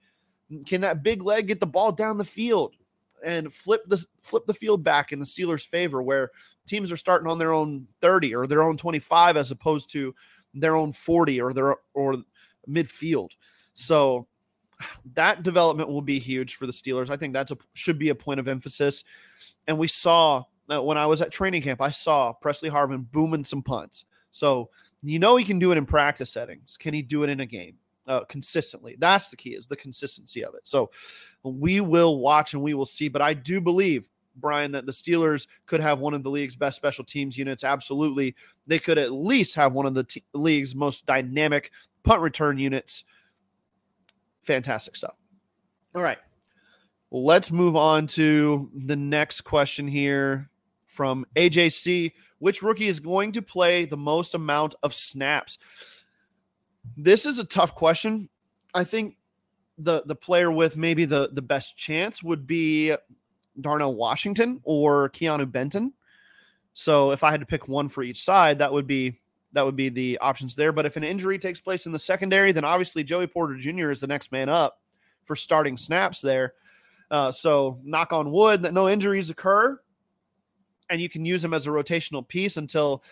can 0.67 0.83
that 0.83 1.03
big 1.03 1.23
leg 1.23 1.47
get 1.49 1.61
the 1.61 1.67
ball 1.67 1.93
down 1.93 2.19
the 2.19 2.25
field 2.25 2.75
and 3.25 3.53
flip 3.53 3.83
the 3.87 4.05
flip 4.23 4.47
the 4.47 4.55
field 4.55 4.83
back 4.83 5.13
in 5.13 5.19
the 5.19 5.25
Steelers' 5.25 5.67
favor 5.67 6.03
where 6.03 6.31
teams 6.67 6.93
are 6.93 6.97
starting 6.97 7.29
on 7.29 7.39
their 7.39 7.53
own 7.53 7.87
30 8.01 8.35
or 8.35 8.47
their 8.47 8.63
own 8.63 8.77
25 8.77 9.37
as 9.37 9.51
opposed 9.51 9.91
to 9.91 10.15
their 10.55 10.77
own 10.77 10.93
40 10.93 11.41
or 11.41 11.53
their 11.53 11.77
or 11.95 12.17
midfield. 12.69 13.31
So 13.75 14.27
that 15.15 15.43
development 15.43 15.89
will 15.89 16.03
be 16.03 16.19
huge 16.19 16.57
for 16.57 16.67
the 16.67 16.73
Steelers. 16.73 17.11
I 17.11 17.17
think 17.17 17.33
that's 17.33 17.53
a 17.53 17.59
should 17.75 17.99
be 17.99 18.11
a 18.11 18.15
point 18.15 18.41
of 18.41 18.49
emphasis. 18.49 19.05
And 19.67 19.79
we 19.79 19.89
saw 19.89 20.45
uh, 20.71 20.83
when 20.83 20.99
I 20.99 21.07
was 21.07 21.21
at 21.21 21.33
training 21.33 21.63
camp, 21.63 21.81
I 21.81 21.91
saw 21.91 22.33
Pressley 22.33 22.71
Harvin 22.71 23.11
booming 23.11 23.45
some 23.45 23.63
punts. 23.63 24.05
So 24.33 24.71
you 25.03 25.19
know 25.19 25.37
he 25.37 25.45
can 25.45 25.59
do 25.59 25.73
it 25.73 25.79
in 25.79 25.87
practice 25.87 26.31
settings. 26.31 26.77
Can 26.77 26.95
he 26.95 27.03
do 27.03 27.25
it 27.25 27.31
in 27.31 27.41
a 27.41 27.47
game 27.47 27.77
uh, 28.11 28.25
consistently? 28.25 28.97
That's 28.99 29.31
the 29.31 29.37
key 29.37 29.51
is 29.51 29.67
the 29.67 29.77
consistency 29.77 30.45
of 30.45 30.55
it. 30.55 30.69
So 30.69 30.91
we 31.43 31.81
will 31.81 32.19
watch 32.19 32.53
and 32.53 32.63
we 32.63 32.75
will 32.75 32.87
see. 32.87 33.09
But 33.09 33.23
I 33.23 33.33
do 33.35 33.61
believe 33.61 34.09
Brian, 34.37 34.73
that 34.73 34.87
the 34.87 34.93
Steelers 34.93 35.47
could 35.67 35.81
have 35.81 35.99
one 35.99 36.15
of 36.15 36.23
the 36.23 36.31
league's 36.31 36.57
best 36.57 36.77
special 36.77 37.05
teams 37.05 37.37
units. 37.37 37.65
Absolutely. 37.65 38.35
They 38.67 38.79
could 38.79 38.97
at 38.97 39.13
least 39.13 39.55
have 39.55 39.73
one 39.73 39.87
of 39.87 39.95
the 39.95 40.05
t- 40.05 40.25
league's 40.33 40.75
most 40.75 41.05
dynamic 41.07 41.73
punt 42.05 42.21
return 42.21 42.59
units 42.59 43.05
fantastic 44.43 44.97
stuff. 44.97 45.15
All 45.95 46.03
right. 46.03 46.19
Let's 47.11 47.51
move 47.51 47.77
on 47.77 48.07
to 48.09 48.71
the 48.75 48.97
next 48.97 49.43
question 49.43 49.89
here 49.89 50.51
from 50.87 51.27
AJC. 51.37 52.13
Which 52.39 52.63
rookie 52.63 52.89
is 52.89 53.01
going 53.01 53.33
to 53.33 53.43
play 53.43 53.85
the 53.85 53.97
most 53.97 54.35
amount 54.35 54.75
of 54.83 54.95
snaps? 54.95 55.59
This 56.97 57.27
is 57.27 57.39
a 57.39 57.45
tough 57.45 57.75
question. 57.75 58.29
I 58.75 58.85
think 58.85 59.17
the 59.79 60.03
the 60.05 60.15
player 60.15 60.51
with 60.51 60.77
maybe 60.77 61.05
the 61.05 61.31
the 61.33 61.43
best 61.43 61.77
chance 61.77 62.23
would 62.23 62.47
be 62.47 62.95
Darnell 63.61 63.95
Washington 63.95 64.61
or 64.63 65.11
Keanu 65.11 65.51
Benton. 65.51 65.93
So 66.75 67.13
if 67.13 67.25
I 67.25 67.31
had 67.31 67.41
to 67.41 67.47
pick 67.47 67.69
one 67.69 67.89
for 67.89 68.03
each 68.03 68.23
side, 68.23 68.59
that 68.59 68.73
would 68.73 68.87
be 68.87 69.21
that 69.53 69.65
would 69.65 69.77
be 69.77 69.89
the 69.89 70.19
options 70.19 70.55
there. 70.55 70.73
But 70.73 70.87
if 70.87 70.97
an 70.97 71.05
injury 71.05 71.39
takes 71.39 71.61
place 71.61 71.87
in 71.87 71.93
the 71.93 71.99
secondary, 71.99 72.53
then 72.53 72.65
obviously 72.65 73.03
Joey 73.03 73.27
Porter 73.27 73.57
Jr. 73.57 73.91
is 73.91 74.01
the 74.01 74.07
next 74.07 74.33
man 74.33 74.49
up 74.49 74.81
for 75.25 75.35
starting 75.35 75.77
snaps 75.77 76.21
there. 76.21 76.55
Uh, 77.11 77.33
so 77.33 77.81
knock 77.83 78.13
on 78.13 78.31
wood 78.31 78.63
that 78.63 78.73
no 78.73 78.89
injuries 78.89 79.31
occur, 79.31 79.81
and 80.89 81.01
you 81.01 81.09
can 81.09 81.25
use 81.25 81.45
him 81.45 81.53
as 81.53 81.67
a 81.67 81.71
rotational 81.71 82.27
piece 82.27 82.57
until 82.57 83.03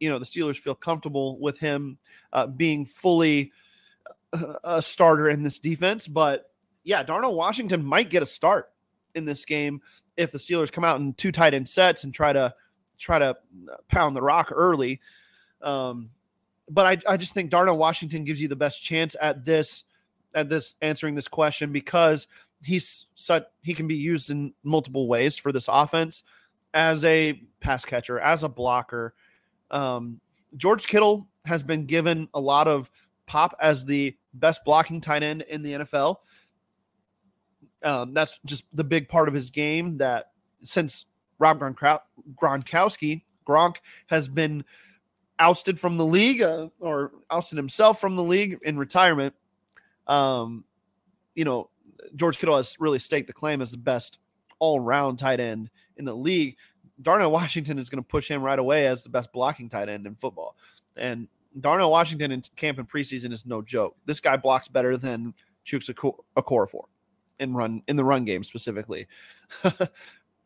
you 0.00 0.08
know 0.08 0.18
the 0.18 0.24
Steelers 0.24 0.56
feel 0.56 0.74
comfortable 0.74 1.38
with 1.38 1.58
him 1.58 1.98
uh, 2.32 2.46
being 2.46 2.86
fully 2.86 3.52
uh, 4.32 4.54
a 4.64 4.82
starter 4.82 5.28
in 5.28 5.42
this 5.42 5.58
defense. 5.58 6.06
But 6.06 6.50
yeah, 6.84 7.02
Darnell 7.02 7.34
Washington 7.34 7.84
might 7.84 8.10
get 8.10 8.22
a 8.22 8.26
start 8.26 8.70
in 9.14 9.24
this 9.24 9.44
game 9.44 9.80
if 10.16 10.32
the 10.32 10.38
Steelers 10.38 10.72
come 10.72 10.84
out 10.84 11.00
in 11.00 11.14
two 11.14 11.32
tight 11.32 11.54
end 11.54 11.68
sets 11.68 12.04
and 12.04 12.12
try 12.12 12.32
to 12.32 12.54
try 12.98 13.18
to 13.18 13.36
pound 13.88 14.16
the 14.16 14.22
rock 14.22 14.50
early. 14.52 15.00
Um, 15.62 16.10
but 16.68 16.86
I, 16.86 17.12
I 17.12 17.16
just 17.16 17.34
think 17.34 17.50
Darnell 17.50 17.78
Washington 17.78 18.24
gives 18.24 18.40
you 18.40 18.48
the 18.48 18.56
best 18.56 18.82
chance 18.82 19.16
at 19.20 19.44
this 19.44 19.84
at 20.34 20.48
this 20.48 20.74
answering 20.82 21.14
this 21.14 21.28
question 21.28 21.72
because 21.72 22.26
he's 22.62 23.06
such 23.14 23.46
he 23.62 23.74
can 23.74 23.86
be 23.86 23.94
used 23.94 24.30
in 24.30 24.52
multiple 24.62 25.08
ways 25.08 25.36
for 25.36 25.52
this 25.52 25.68
offense 25.68 26.22
as 26.74 27.04
a 27.04 27.40
pass 27.60 27.84
catcher, 27.84 28.18
as 28.20 28.42
a 28.42 28.48
blocker, 28.48 29.14
Um, 29.70 30.20
George 30.56 30.86
Kittle 30.86 31.28
has 31.44 31.62
been 31.62 31.86
given 31.86 32.28
a 32.34 32.40
lot 32.40 32.68
of 32.68 32.90
pop 33.26 33.54
as 33.60 33.84
the 33.84 34.16
best 34.34 34.64
blocking 34.64 35.00
tight 35.00 35.22
end 35.22 35.42
in 35.42 35.62
the 35.62 35.72
NFL. 35.72 36.16
Um, 37.82 38.14
that's 38.14 38.40
just 38.44 38.64
the 38.72 38.84
big 38.84 39.08
part 39.08 39.28
of 39.28 39.34
his 39.34 39.50
game 39.50 39.98
that 39.98 40.32
since 40.64 41.06
Rob 41.38 41.60
Gronkowski, 41.60 43.22
Gronk 43.46 43.76
has 44.08 44.28
been 44.28 44.64
ousted 45.38 45.78
from 45.78 45.96
the 45.96 46.04
league 46.04 46.42
uh, 46.42 46.68
or 46.80 47.12
ousted 47.30 47.56
himself 47.56 48.00
from 48.00 48.16
the 48.16 48.22
league 48.22 48.58
in 48.62 48.76
retirement. 48.76 49.34
Um, 50.06 50.64
you 51.34 51.44
know, 51.44 51.70
George 52.16 52.38
Kittle 52.38 52.56
has 52.56 52.76
really 52.80 52.98
staked 52.98 53.26
the 53.26 53.32
claim 53.32 53.62
as 53.62 53.70
the 53.70 53.78
best 53.78 54.18
all 54.58 54.80
round 54.80 55.18
tight 55.18 55.40
end 55.40 55.70
in 55.96 56.04
the 56.04 56.14
league. 56.14 56.56
Darnell 57.02 57.30
Washington 57.30 57.78
is 57.78 57.90
going 57.90 58.02
to 58.02 58.06
push 58.06 58.28
him 58.28 58.42
right 58.42 58.58
away 58.58 58.86
as 58.86 59.02
the 59.02 59.08
best 59.08 59.32
blocking 59.32 59.68
tight 59.68 59.88
end 59.88 60.06
in 60.06 60.14
football. 60.14 60.56
And 60.96 61.28
Darnell 61.60 61.90
Washington 61.90 62.32
in 62.32 62.42
camp 62.56 62.78
and 62.78 62.88
preseason 62.88 63.32
is 63.32 63.46
no 63.46 63.62
joke. 63.62 63.96
This 64.04 64.20
guy 64.20 64.36
blocks 64.36 64.68
better 64.68 64.96
than 64.96 65.34
Chuks 65.64 65.92
Okorafor 66.36 66.84
in 67.38 67.54
run 67.54 67.82
in 67.88 67.96
the 67.96 68.04
run 68.04 68.24
game 68.24 68.42
specifically. 68.44 69.06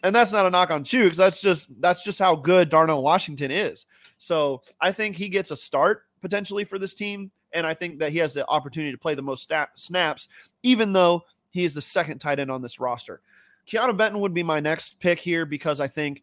and 0.03 0.15
that's 0.15 0.33
not 0.33 0.47
a 0.47 0.51
knock 0.51 0.71
on 0.71 0.85
Chuks. 0.85 1.17
That's 1.17 1.41
just 1.41 1.81
that's 1.81 2.05
just 2.05 2.19
how 2.19 2.37
good 2.37 2.69
Darnell 2.69 3.03
Washington 3.03 3.51
is. 3.51 3.87
So 4.19 4.63
I 4.81 4.93
think 4.93 5.17
he 5.17 5.29
gets 5.29 5.51
a 5.51 5.57
start 5.57 6.05
potentially 6.21 6.65
for 6.65 6.79
this 6.79 6.95
team, 6.95 7.31
and 7.53 7.67
I 7.67 7.75
think 7.75 7.99
that 7.99 8.13
he 8.13 8.19
has 8.19 8.35
the 8.35 8.47
opportunity 8.49 8.93
to 8.93 8.99
play 8.99 9.15
the 9.15 9.23
most 9.23 9.51
snaps, 9.75 10.29
even 10.63 10.93
though 10.93 11.23
he 11.51 11.65
is 11.65 11.75
the 11.75 11.83
second 11.83 12.19
tight 12.19 12.39
end 12.39 12.51
on 12.51 12.63
this 12.63 12.81
roster. 12.81 13.21
Keanu 13.67 13.97
Benton 13.97 14.21
would 14.21 14.35
be 14.35 14.43
my 14.43 14.61
next 14.61 14.99
pick 14.99 15.21
here 15.21 15.47
because 15.47 15.79
I 15.79 15.87
think, 15.87 16.23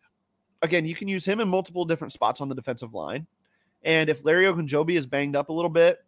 again, 0.62 0.86
you 0.86 0.96
can 0.96 1.08
use 1.08 1.26
him 1.26 1.40
in 1.40 1.48
multiple 1.48 1.86
different 1.86 2.14
spots 2.14 2.42
on 2.42 2.50
the 2.50 2.56
defensive 2.56 2.94
line. 2.94 3.28
And 3.84 4.10
if 4.10 4.26
Larry 4.26 4.46
Ogunjobi 4.46 4.98
is 4.98 5.08
banged 5.08 5.36
up 5.36 5.50
a 5.50 5.54
little 5.54 5.70
bit, 5.70 6.00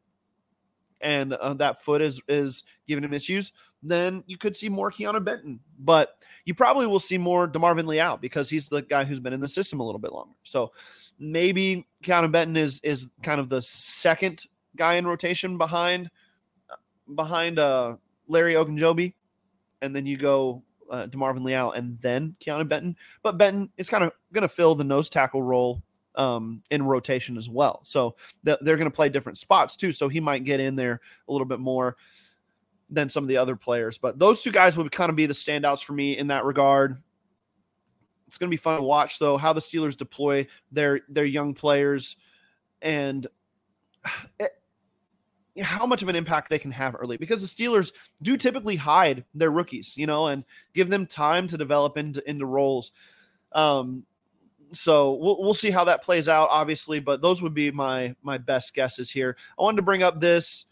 and 0.99 1.33
uh, 1.33 1.53
that 1.55 1.83
foot 1.83 2.01
is 2.01 2.21
is 2.27 2.63
giving 2.87 3.03
him 3.03 3.13
issues, 3.13 3.53
then 3.81 4.23
you 4.27 4.37
could 4.37 4.55
see 4.55 4.69
more 4.69 4.91
Keanu 4.91 5.23
Benton. 5.23 5.59
But 5.79 6.17
you 6.45 6.53
probably 6.53 6.85
will 6.87 6.99
see 6.99 7.17
more 7.17 7.47
DeMarvin 7.47 7.87
Leal 7.87 8.17
because 8.17 8.49
he's 8.49 8.69
the 8.69 8.81
guy 8.81 9.03
who's 9.03 9.19
been 9.19 9.33
in 9.33 9.39
the 9.39 9.47
system 9.47 9.79
a 9.79 9.83
little 9.83 9.99
bit 9.99 10.13
longer. 10.13 10.35
So 10.43 10.71
maybe 11.17 11.87
Keanu 12.03 12.31
Benton 12.31 12.57
is 12.57 12.79
is 12.83 13.07
kind 13.23 13.39
of 13.39 13.49
the 13.49 13.61
second 13.61 14.45
guy 14.75 14.95
in 14.95 15.07
rotation 15.07 15.57
behind 15.57 16.09
behind 17.15 17.59
uh, 17.59 17.95
Larry 18.27 18.53
Ogunjobi, 18.53 19.13
and 19.81 19.95
then 19.95 20.05
you 20.05 20.17
go 20.17 20.61
uh, 20.91 21.07
DeMarvin 21.07 21.43
Leal 21.43 21.71
and 21.71 21.97
then 22.01 22.35
Keanu 22.39 22.67
Benton. 22.67 22.95
But 23.23 23.37
Benton 23.37 23.69
is 23.77 23.89
kind 23.89 24.03
of 24.03 24.11
going 24.33 24.43
to 24.43 24.49
fill 24.49 24.75
the 24.75 24.83
nose 24.83 25.09
tackle 25.09 25.41
role 25.41 25.81
um, 26.15 26.61
in 26.69 26.83
rotation 26.83 27.37
as 27.37 27.49
well. 27.49 27.81
So 27.83 28.15
th- 28.45 28.59
they're 28.61 28.77
going 28.77 28.89
to 28.89 28.95
play 28.95 29.09
different 29.09 29.37
spots 29.37 29.75
too. 29.75 29.91
So 29.91 30.09
he 30.09 30.19
might 30.19 30.43
get 30.43 30.59
in 30.59 30.75
there 30.75 30.99
a 31.27 31.31
little 31.31 31.45
bit 31.45 31.59
more 31.59 31.95
than 32.89 33.09
some 33.09 33.23
of 33.23 33.29
the 33.29 33.37
other 33.37 33.55
players. 33.55 33.97
But 33.97 34.19
those 34.19 34.41
two 34.41 34.51
guys 34.51 34.77
would 34.77 34.91
kind 34.91 35.09
of 35.09 35.15
be 35.15 35.25
the 35.25 35.33
standouts 35.33 35.83
for 35.83 35.93
me 35.93 36.17
in 36.17 36.27
that 36.27 36.45
regard. 36.45 37.01
It's 38.27 38.37
going 38.37 38.49
to 38.49 38.53
be 38.53 38.57
fun 38.57 38.77
to 38.77 38.83
watch 38.83 39.19
though 39.19 39.37
how 39.37 39.53
the 39.53 39.61
Steelers 39.61 39.97
deploy 39.97 40.47
their 40.71 41.01
their 41.09 41.25
young 41.25 41.53
players 41.53 42.15
and 42.81 43.27
it, 44.39 44.51
how 45.59 45.85
much 45.85 46.01
of 46.01 46.07
an 46.07 46.15
impact 46.15 46.49
they 46.49 46.59
can 46.59 46.71
have 46.71 46.95
early 46.97 47.17
because 47.17 47.41
the 47.41 47.63
Steelers 47.63 47.91
do 48.21 48.37
typically 48.37 48.75
hide 48.75 49.25
their 49.33 49.51
rookies, 49.51 49.97
you 49.97 50.07
know, 50.07 50.27
and 50.27 50.45
give 50.73 50.89
them 50.89 51.05
time 51.05 51.47
to 51.47 51.57
develop 51.57 51.97
into 51.97 52.27
into 52.29 52.45
roles. 52.45 52.91
Um, 53.51 54.05
so 54.71 55.13
we'll 55.13 55.41
we'll 55.41 55.53
see 55.53 55.71
how 55.71 55.83
that 55.85 56.03
plays 56.03 56.29
out, 56.29 56.47
obviously. 56.51 56.99
But 56.99 57.21
those 57.21 57.41
would 57.41 57.53
be 57.53 57.71
my 57.71 58.15
my 58.23 58.37
best 58.37 58.73
guesses 58.73 59.11
here. 59.11 59.35
I 59.59 59.63
wanted 59.63 59.77
to 59.77 59.83
bring 59.83 60.03
up 60.03 60.21
this 60.21 60.65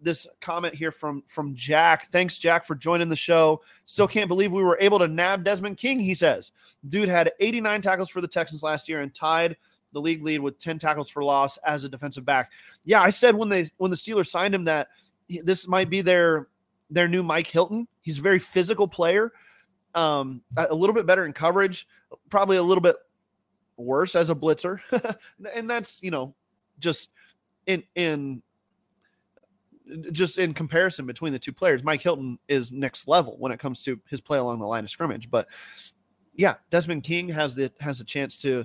this 0.00 0.26
comment 0.40 0.74
here 0.74 0.92
from 0.92 1.22
from 1.26 1.54
Jack. 1.54 2.10
Thanks, 2.10 2.38
Jack, 2.38 2.66
for 2.66 2.74
joining 2.74 3.08
the 3.08 3.16
show. 3.16 3.60
Still 3.84 4.08
can't 4.08 4.28
believe 4.28 4.52
we 4.52 4.62
were 4.62 4.78
able 4.80 4.98
to 4.98 5.08
nab 5.08 5.44
Desmond 5.44 5.76
King. 5.76 5.98
He 5.98 6.14
says, 6.14 6.52
dude 6.88 7.08
had 7.08 7.32
89 7.40 7.82
tackles 7.82 8.08
for 8.08 8.20
the 8.20 8.28
Texans 8.28 8.62
last 8.62 8.88
year 8.88 9.00
and 9.00 9.14
tied 9.14 9.56
the 9.92 10.00
league 10.00 10.22
lead 10.22 10.40
with 10.40 10.58
10 10.58 10.78
tackles 10.78 11.08
for 11.08 11.22
loss 11.22 11.58
as 11.58 11.84
a 11.84 11.88
defensive 11.88 12.24
back. 12.24 12.52
Yeah, 12.84 13.02
I 13.02 13.10
said 13.10 13.34
when 13.34 13.48
they 13.48 13.66
when 13.76 13.90
the 13.90 13.96
Steelers 13.96 14.28
signed 14.28 14.54
him 14.54 14.64
that 14.64 14.88
this 15.28 15.68
might 15.68 15.90
be 15.90 16.00
their 16.00 16.48
their 16.90 17.08
new 17.08 17.22
Mike 17.22 17.46
Hilton. 17.46 17.86
He's 18.02 18.18
a 18.18 18.22
very 18.22 18.38
physical 18.38 18.88
player. 18.88 19.32
Um, 19.94 20.42
a 20.56 20.74
little 20.74 20.94
bit 20.94 21.06
better 21.06 21.26
in 21.26 21.32
coverage, 21.32 21.86
probably 22.30 22.56
a 22.56 22.62
little 22.62 22.82
bit 22.82 22.96
worse 23.76 24.14
as 24.14 24.30
a 24.30 24.34
blitzer, 24.34 24.80
and 25.54 25.68
that's 25.68 26.02
you 26.02 26.10
know 26.10 26.34
just 26.78 27.12
in 27.66 27.82
in 27.94 28.42
just 30.12 30.38
in 30.38 30.54
comparison 30.54 31.06
between 31.06 31.32
the 31.32 31.38
two 31.38 31.52
players. 31.52 31.84
Mike 31.84 32.00
Hilton 32.00 32.38
is 32.48 32.72
next 32.72 33.06
level 33.06 33.36
when 33.38 33.52
it 33.52 33.58
comes 33.58 33.82
to 33.82 34.00
his 34.08 34.20
play 34.20 34.38
along 34.38 34.60
the 34.60 34.66
line 34.66 34.84
of 34.84 34.90
scrimmage, 34.90 35.30
but 35.30 35.48
yeah, 36.34 36.54
Desmond 36.70 37.02
King 37.02 37.28
has 37.28 37.54
the 37.54 37.70
has 37.80 38.00
a 38.00 38.04
chance 38.04 38.38
to 38.38 38.64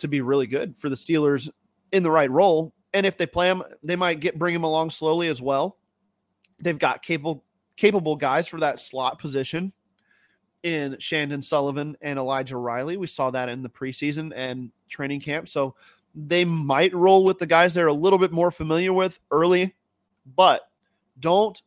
to 0.00 0.08
be 0.08 0.20
really 0.20 0.46
good 0.46 0.76
for 0.76 0.88
the 0.88 0.96
Steelers 0.96 1.48
in 1.92 2.02
the 2.02 2.10
right 2.10 2.30
role. 2.30 2.72
And 2.92 3.06
if 3.06 3.16
they 3.16 3.26
play 3.26 3.48
him, 3.48 3.62
they 3.82 3.96
might 3.96 4.20
get 4.20 4.38
bring 4.38 4.54
him 4.54 4.64
along 4.64 4.90
slowly 4.90 5.28
as 5.28 5.40
well. 5.40 5.78
They've 6.58 6.78
got 6.78 7.02
capable 7.02 7.44
capable 7.76 8.16
guys 8.16 8.46
for 8.46 8.60
that 8.60 8.80
slot 8.80 9.18
position 9.18 9.72
in 10.62 10.98
Chandon 10.98 11.40
Sullivan 11.40 11.96
and 12.02 12.18
Elijah 12.18 12.56
Riley. 12.56 12.96
We 12.96 13.06
saw 13.06 13.30
that 13.30 13.48
in 13.48 13.62
the 13.62 13.70
preseason 13.70 14.32
and 14.36 14.70
training 14.88 15.20
camp. 15.20 15.48
So 15.48 15.74
they 16.14 16.44
might 16.44 16.92
roll 16.94 17.24
with 17.24 17.38
the 17.38 17.46
guys 17.46 17.72
they're 17.72 17.86
a 17.86 17.92
little 17.92 18.18
bit 18.18 18.32
more 18.32 18.50
familiar 18.50 18.92
with 18.92 19.18
early, 19.30 19.74
but 20.36 20.62
don't 21.18 21.60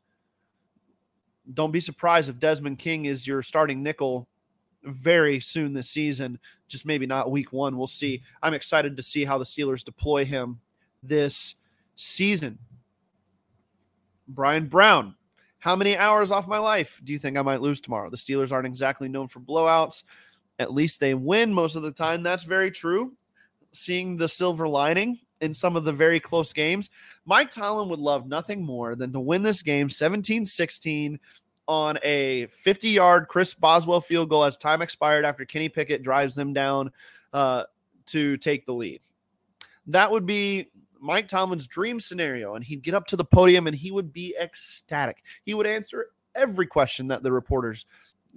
don't 1.53 1.71
be 1.71 1.79
surprised 1.79 2.29
if 2.29 2.39
Desmond 2.39 2.79
King 2.79 3.05
is 3.05 3.27
your 3.27 3.41
starting 3.41 3.83
nickel 3.83 4.29
very 4.83 5.39
soon 5.39 5.73
this 5.73 5.89
season. 5.89 6.39
Just 6.67 6.85
maybe 6.85 7.05
not 7.05 7.31
week 7.31 7.53
one. 7.53 7.77
We'll 7.77 7.87
see. 7.87 8.17
Mm-hmm. 8.17 8.45
I'm 8.45 8.53
excited 8.53 8.97
to 8.97 9.03
see 9.03 9.25
how 9.25 9.37
the 9.37 9.45
Steelers 9.45 9.83
deploy 9.83 10.25
him 10.25 10.59
this 11.01 11.55
season. 11.95 12.59
Brian 14.27 14.67
Brown 14.67 15.15
how 15.63 15.77
many 15.77 15.95
hours 15.95 16.29
off 16.29 16.45
my 16.45 16.57
life 16.57 16.99
do 17.05 17.13
you 17.13 17.19
think 17.19 17.37
I 17.37 17.41
might 17.41 17.61
lose 17.61 17.79
tomorrow? 17.79 18.09
The 18.09 18.17
Steelers 18.17 18.51
aren't 18.51 18.67
exactly 18.67 19.07
known 19.07 19.29
for 19.29 19.39
blowouts. 19.39 20.03
At 20.59 20.73
least 20.73 20.99
they 20.99 21.13
win 21.13 21.53
most 21.53 21.77
of 21.77 21.83
the 21.83 21.91
time. 21.93 22.21
That's 22.21 22.43
very 22.43 22.69
true. 22.69 23.13
Seeing 23.71 24.17
the 24.17 24.27
silver 24.27 24.67
lining 24.67 25.19
in 25.39 25.53
some 25.53 25.77
of 25.77 25.85
the 25.85 25.93
very 25.93 26.19
close 26.19 26.51
games, 26.51 26.89
Mike 27.23 27.49
Tomlin 27.49 27.87
would 27.87 28.01
love 28.01 28.27
nothing 28.27 28.61
more 28.61 28.95
than 28.95 29.13
to 29.13 29.21
win 29.21 29.41
this 29.41 29.61
game 29.61 29.89
17 29.89 30.45
16 30.45 31.17
on 31.67 31.97
a 32.03 32.47
50 32.47 32.89
yard 32.89 33.27
Chris 33.27 33.53
Boswell 33.53 34.01
field 34.01 34.29
goal 34.29 34.43
as 34.43 34.57
time 34.57 34.81
expired 34.81 35.25
after 35.25 35.45
Kenny 35.45 35.69
Pickett 35.69 36.03
drives 36.03 36.35
them 36.35 36.53
down 36.53 36.91
uh, 37.31 37.63
to 38.07 38.37
take 38.37 38.65
the 38.65 38.73
lead. 38.73 39.01
That 39.87 40.11
would 40.11 40.25
be 40.25 40.69
Mike 40.99 41.27
Tomlin's 41.27 41.67
dream 41.67 41.99
scenario, 41.99 42.55
and 42.55 42.63
he'd 42.63 42.81
get 42.81 42.93
up 42.93 43.05
to 43.07 43.17
the 43.17 43.25
podium 43.25 43.67
and 43.67 43.75
he 43.75 43.91
would 43.91 44.13
be 44.13 44.35
ecstatic. 44.39 45.23
He 45.43 45.53
would 45.53 45.67
answer 45.67 46.07
every 46.35 46.67
question 46.67 47.07
that 47.07 47.23
the 47.23 47.31
reporters 47.31 47.85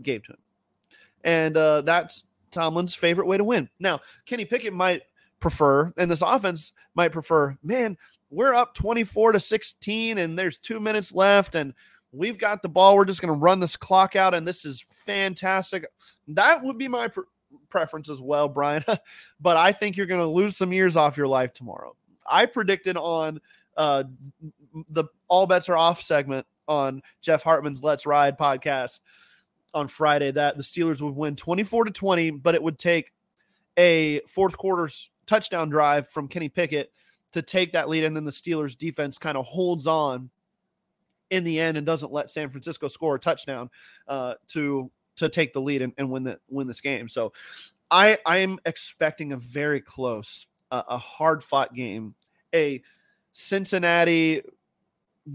gave 0.02 0.24
to 0.24 0.32
him. 0.32 0.38
And 1.24 1.56
uh, 1.56 1.80
that's 1.82 2.24
Tomlin's 2.50 2.94
favorite 2.94 3.26
way 3.26 3.36
to 3.36 3.44
win. 3.44 3.68
Now, 3.80 4.00
Kenny 4.26 4.44
Pickett 4.44 4.72
might 4.72 5.02
prefer, 5.40 5.92
and 5.96 6.10
this 6.10 6.22
offense 6.22 6.72
might 6.94 7.12
prefer, 7.12 7.56
man, 7.62 7.96
we're 8.30 8.54
up 8.54 8.74
24 8.74 9.32
to 9.32 9.40
16, 9.40 10.18
and 10.18 10.38
there's 10.38 10.58
two 10.58 10.80
minutes 10.80 11.14
left, 11.14 11.54
and 11.54 11.74
we've 12.16 12.38
got 12.38 12.62
the 12.62 12.68
ball. 12.68 12.96
We're 12.96 13.04
just 13.04 13.20
going 13.20 13.32
to 13.32 13.38
run 13.38 13.60
this 13.60 13.76
clock 13.76 14.16
out, 14.16 14.34
and 14.34 14.46
this 14.46 14.64
is 14.64 14.84
fantastic. 15.04 15.86
That 16.28 16.62
would 16.64 16.78
be 16.78 16.88
my 16.88 17.08
pre- 17.08 17.24
preference 17.68 18.08
as 18.08 18.20
well, 18.20 18.48
Brian. 18.48 18.84
but 19.40 19.56
I 19.56 19.72
think 19.72 19.96
you're 19.96 20.06
going 20.06 20.20
to 20.20 20.26
lose 20.26 20.56
some 20.56 20.72
years 20.72 20.96
off 20.96 21.16
your 21.16 21.28
life 21.28 21.52
tomorrow. 21.52 21.94
I 22.28 22.46
predicted 22.46 22.96
on 22.96 23.40
uh, 23.76 24.04
the 24.90 25.04
All 25.28 25.46
Bets 25.46 25.68
Are 25.68 25.76
Off 25.76 26.02
segment 26.02 26.46
on 26.68 27.02
Jeff 27.20 27.42
Hartman's 27.42 27.82
Let's 27.82 28.06
Ride 28.06 28.38
podcast 28.38 29.00
on 29.74 29.86
Friday 29.88 30.30
that 30.32 30.56
the 30.56 30.62
Steelers 30.62 31.00
would 31.02 31.14
win 31.14 31.36
24 31.36 31.84
to 31.84 31.90
20, 31.90 32.30
but 32.30 32.54
it 32.54 32.62
would 32.62 32.78
take 32.78 33.12
a 33.76 34.20
fourth 34.20 34.56
quarter 34.56 34.90
touchdown 35.26 35.68
drive 35.68 36.08
from 36.08 36.28
Kenny 36.28 36.48
Pickett 36.48 36.92
to 37.32 37.42
take 37.42 37.72
that 37.72 37.88
lead. 37.88 38.04
And 38.04 38.16
then 38.16 38.24
the 38.24 38.30
Steelers 38.30 38.76
defense 38.76 39.18
kind 39.18 39.36
of 39.36 39.44
holds 39.44 39.86
on 39.86 40.30
in 41.30 41.44
the 41.44 41.60
end 41.60 41.76
and 41.76 41.86
doesn't 41.86 42.12
let 42.12 42.30
San 42.30 42.50
Francisco 42.50 42.88
score 42.88 43.16
a 43.16 43.20
touchdown 43.20 43.70
uh, 44.08 44.34
to 44.48 44.90
to 45.16 45.28
take 45.28 45.52
the 45.52 45.60
lead 45.60 45.82
and, 45.82 45.92
and 45.98 46.10
win 46.10 46.24
the 46.24 46.38
win 46.48 46.66
this 46.66 46.80
game. 46.80 47.08
So 47.08 47.32
I 47.90 48.18
I 48.26 48.38
am 48.38 48.58
expecting 48.64 49.32
a 49.32 49.36
very 49.36 49.80
close 49.80 50.46
a, 50.70 50.84
a 50.90 50.98
hard 50.98 51.42
fought 51.42 51.74
game, 51.74 52.14
a 52.54 52.82
Cincinnati 53.32 54.42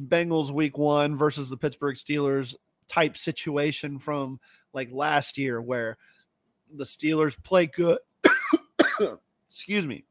Bengals 0.07 0.51
week 0.51 0.77
one 0.77 1.15
versus 1.15 1.49
the 1.49 1.57
Pittsburgh 1.57 1.95
Steelers 1.95 2.55
type 2.87 3.17
situation 3.17 3.99
from 3.99 4.39
like 4.73 4.89
last 4.91 5.37
year 5.37 5.61
where 5.61 5.97
the 6.73 6.83
Steelers 6.83 7.41
play 7.41 7.67
good. 7.67 7.99
excuse 9.47 9.85
me. 9.85 10.05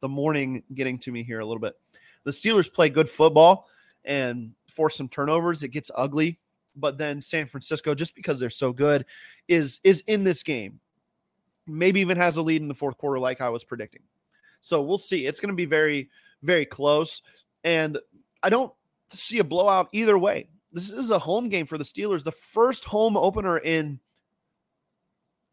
the 0.00 0.08
morning 0.08 0.62
getting 0.74 0.98
to 0.98 1.12
me 1.12 1.22
here 1.22 1.40
a 1.40 1.44
little 1.46 1.60
bit. 1.60 1.74
The 2.24 2.30
Steelers 2.30 2.72
play 2.72 2.88
good 2.88 3.08
football 3.08 3.68
and 4.04 4.52
force 4.72 4.96
some 4.96 5.08
turnovers. 5.08 5.62
It 5.62 5.68
gets 5.68 5.90
ugly, 5.94 6.38
but 6.76 6.98
then 6.98 7.20
San 7.20 7.46
Francisco, 7.46 7.94
just 7.94 8.14
because 8.14 8.40
they're 8.40 8.50
so 8.50 8.72
good, 8.72 9.04
is 9.48 9.80
is 9.84 10.02
in 10.06 10.24
this 10.24 10.42
game. 10.42 10.80
Maybe 11.66 12.00
even 12.00 12.16
has 12.16 12.38
a 12.38 12.42
lead 12.42 12.60
in 12.60 12.68
the 12.68 12.74
fourth 12.74 12.98
quarter, 12.98 13.20
like 13.20 13.40
I 13.40 13.48
was 13.48 13.64
predicting. 13.64 14.02
So 14.60 14.82
we'll 14.82 14.98
see. 14.98 15.26
It's 15.26 15.40
going 15.40 15.50
to 15.50 15.56
be 15.56 15.64
very, 15.64 16.10
very 16.42 16.66
close, 16.66 17.22
and 17.64 17.98
I 18.42 18.50
don't 18.50 18.72
see 19.10 19.38
a 19.38 19.44
blowout 19.44 19.88
either 19.92 20.18
way. 20.18 20.48
This 20.72 20.90
is 20.90 21.10
a 21.10 21.18
home 21.18 21.48
game 21.48 21.66
for 21.66 21.78
the 21.78 21.84
Steelers, 21.84 22.24
the 22.24 22.32
first 22.32 22.84
home 22.84 23.16
opener 23.16 23.58
in 23.58 24.00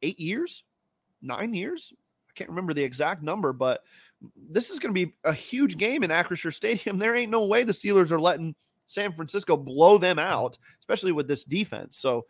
eight 0.02 0.20
years, 0.20 0.64
nine 1.22 1.54
years. 1.54 1.94
I 2.30 2.32
can't 2.36 2.50
remember 2.50 2.74
the 2.74 2.84
exact 2.84 3.22
number, 3.22 3.52
but 3.52 3.84
this 4.50 4.70
is 4.70 4.80
going 4.80 4.94
to 4.94 5.06
be 5.06 5.14
a 5.24 5.34
huge 5.34 5.78
game 5.78 6.04
in 6.04 6.10
Acrisure 6.10 6.54
Stadium. 6.54 6.98
There 6.98 7.16
ain't 7.16 7.32
no 7.32 7.46
way 7.46 7.64
the 7.64 7.74
Steelers 7.74 8.12
are 8.12 8.20
letting 8.20 8.56
San 8.90 9.14
Francisco 9.14 9.56
blow 9.56 9.98
them 9.98 10.20
out, 10.20 10.58
especially 10.82 11.12
with 11.12 11.28
this 11.28 11.44
defense. 11.44 11.98
So 11.98 12.26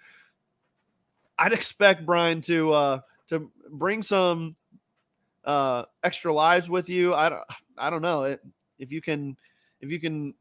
I'd 1.39 1.53
expect 1.53 2.05
Brian 2.05 2.41
to 2.41 2.71
uh, 2.71 2.99
to 3.27 3.49
bring 3.71 4.03
some 4.03 4.55
uh, 5.45 5.85
extra 6.03 6.33
lives 6.33 6.69
with 6.69 6.89
you. 6.89 7.15
I 7.15 7.29
don't 7.29 7.43
I 7.77 7.89
don't 7.89 8.01
know 8.01 8.37
if 8.77 8.91
you 8.91 9.01
can 9.01 9.37
if 9.79 9.89
you 9.89 9.99
can 9.99 10.33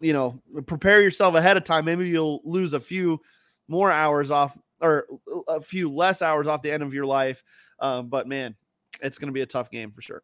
you 0.00 0.14
know 0.14 0.40
prepare 0.66 1.02
yourself 1.02 1.34
ahead 1.34 1.58
of 1.58 1.64
time. 1.64 1.84
Maybe 1.84 2.08
you'll 2.08 2.40
lose 2.44 2.72
a 2.72 2.80
few 2.80 3.20
more 3.68 3.92
hours 3.92 4.30
off 4.30 4.56
or 4.80 5.06
a 5.46 5.60
few 5.60 5.92
less 5.92 6.22
hours 6.22 6.46
off 6.46 6.62
the 6.62 6.72
end 6.72 6.82
of 6.82 6.94
your 6.94 7.04
life. 7.06 7.44
Um, 7.80 8.08
but 8.08 8.26
man, 8.26 8.54
it's 9.02 9.18
going 9.18 9.28
to 9.28 9.32
be 9.32 9.42
a 9.42 9.46
tough 9.46 9.70
game 9.70 9.92
for 9.92 10.00
sure. 10.00 10.22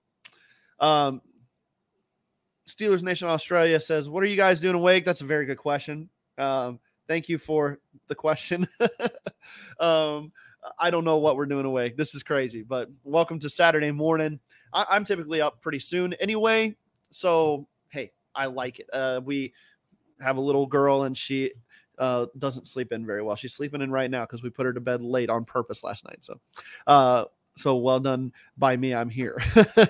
Um, 0.80 1.20
Steelers 2.68 3.02
Nation 3.02 3.28
Australia 3.28 3.78
says, 3.78 4.08
"What 4.08 4.22
are 4.22 4.26
you 4.26 4.36
guys 4.36 4.60
doing 4.60 4.74
awake?" 4.74 5.04
That's 5.04 5.20
a 5.20 5.26
very 5.26 5.46
good 5.46 5.58
question. 5.58 6.08
Um, 6.38 6.80
thank 7.06 7.28
you 7.28 7.38
for 7.38 7.78
the 8.08 8.14
question. 8.14 8.66
um, 9.80 10.32
I 10.78 10.90
don't 10.90 11.04
know 11.04 11.18
what 11.18 11.36
we're 11.36 11.46
doing 11.46 11.66
awake. 11.66 11.96
This 11.96 12.14
is 12.14 12.22
crazy, 12.22 12.62
but 12.62 12.90
welcome 13.04 13.38
to 13.40 13.50
Saturday 13.50 13.90
morning. 13.90 14.40
I- 14.72 14.96
am 14.96 15.04
typically 15.04 15.40
up 15.40 15.60
pretty 15.60 15.78
soon 15.78 16.14
anyway, 16.14 16.74
so 17.10 17.68
hey, 17.88 18.12
I 18.34 18.46
like 18.46 18.80
it. 18.80 18.88
Uh, 18.92 19.20
we 19.22 19.52
have 20.20 20.38
a 20.38 20.40
little 20.40 20.66
girl, 20.66 21.04
and 21.04 21.16
she 21.16 21.52
uh, 21.98 22.26
doesn't 22.38 22.66
sleep 22.66 22.92
in 22.92 23.04
very 23.04 23.22
well. 23.22 23.36
She's 23.36 23.54
sleeping 23.54 23.82
in 23.82 23.90
right 23.90 24.10
now 24.10 24.24
because 24.24 24.42
we 24.42 24.50
put 24.50 24.66
her 24.66 24.72
to 24.72 24.80
bed 24.80 25.02
late 25.02 25.30
on 25.30 25.44
purpose 25.44 25.84
last 25.84 26.04
night. 26.04 26.24
So, 26.24 26.40
uh, 26.86 27.24
so 27.56 27.76
well 27.76 28.00
done 28.00 28.32
by 28.56 28.76
me. 28.76 28.94
I'm 28.94 29.10
here. 29.10 29.40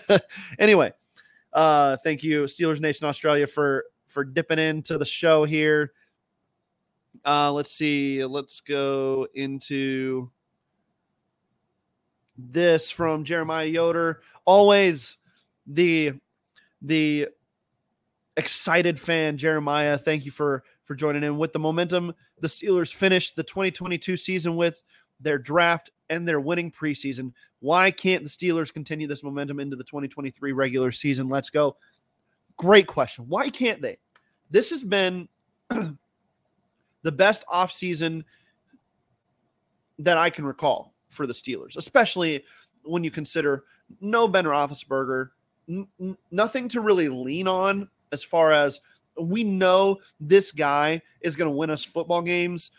anyway, 0.59 0.93
uh, 1.55 1.97
thank 2.05 2.23
you, 2.23 2.45
Steelers 2.45 2.81
Nation 2.81 3.07
Australia, 3.07 3.47
for 3.47 3.85
for 4.09 4.25
dipping 4.25 4.59
into 4.59 4.99
the 4.99 5.05
show 5.05 5.45
here. 5.45 5.93
Uh, 7.25 7.53
let's 7.53 7.73
see. 7.73 8.25
Let's 8.25 8.61
go 8.61 9.27
into 9.35 10.31
this 12.37 12.91
from 12.91 13.25
Jeremiah 13.25 13.67
Yoder. 13.67 14.21
Always 14.45 15.19
the 15.67 16.15
the 16.83 17.29
excited 18.37 18.99
fan, 18.99 19.37
Jeremiah. 19.37 19.97
Thank 19.97 20.25
you 20.25 20.31
for 20.31 20.65
for 20.83 20.95
joining 20.95 21.23
in 21.23 21.39
with 21.39 21.53
the 21.53 21.59
momentum. 21.59 22.15
The 22.41 22.49
Steelers 22.49 22.93
finished 22.93 23.37
the 23.37 23.45
2022 23.45 24.17
season 24.17 24.57
with 24.57 24.83
their 25.21 25.39
draft 25.39 25.91
and 26.11 26.27
they're 26.27 26.41
winning 26.41 26.71
preseason. 26.71 27.33
Why 27.61 27.91
can't 27.91 28.25
the 28.25 28.31
Steelers 28.31 28.73
continue 28.73 29.07
this 29.07 29.23
momentum 29.23 29.61
into 29.61 29.77
the 29.77 29.85
2023 29.85 30.53
regular 30.53 30.93
season? 30.93 31.29
Let's 31.29 31.51
go. 31.51 31.77
Great 32.57 32.87
question. 32.87 33.25
Why 33.29 33.51
can't 33.51 33.83
they? 33.83 33.99
This 34.51 34.71
has 34.71 34.85
been 34.85 35.29
the 35.71 37.13
best 37.13 37.45
offseason 37.53 38.25
that 39.99 40.19
I 40.19 40.31
can 40.31 40.45
recall 40.45 40.95
for 41.09 41.27
the 41.27 41.33
Steelers, 41.33 41.77
especially 41.77 42.45
when 42.83 43.05
you 43.05 43.11
consider 43.11 43.65
no 44.01 44.29
Ben 44.29 44.45
Roethlisberger, 44.45 45.31
n- 45.69 46.17
nothing 46.31 46.69
to 46.69 46.81
really 46.81 47.09
lean 47.09 47.49
on 47.49 47.89
as 48.13 48.23
far 48.23 48.53
as 48.53 48.81
we 49.21 49.45
know 49.45 49.99
this 50.21 50.53
guy 50.53 51.01
is 51.21 51.37
going 51.37 51.51
to 51.51 51.57
win 51.57 51.71
us 51.71 51.85
football 51.85 52.23
games 52.23 52.73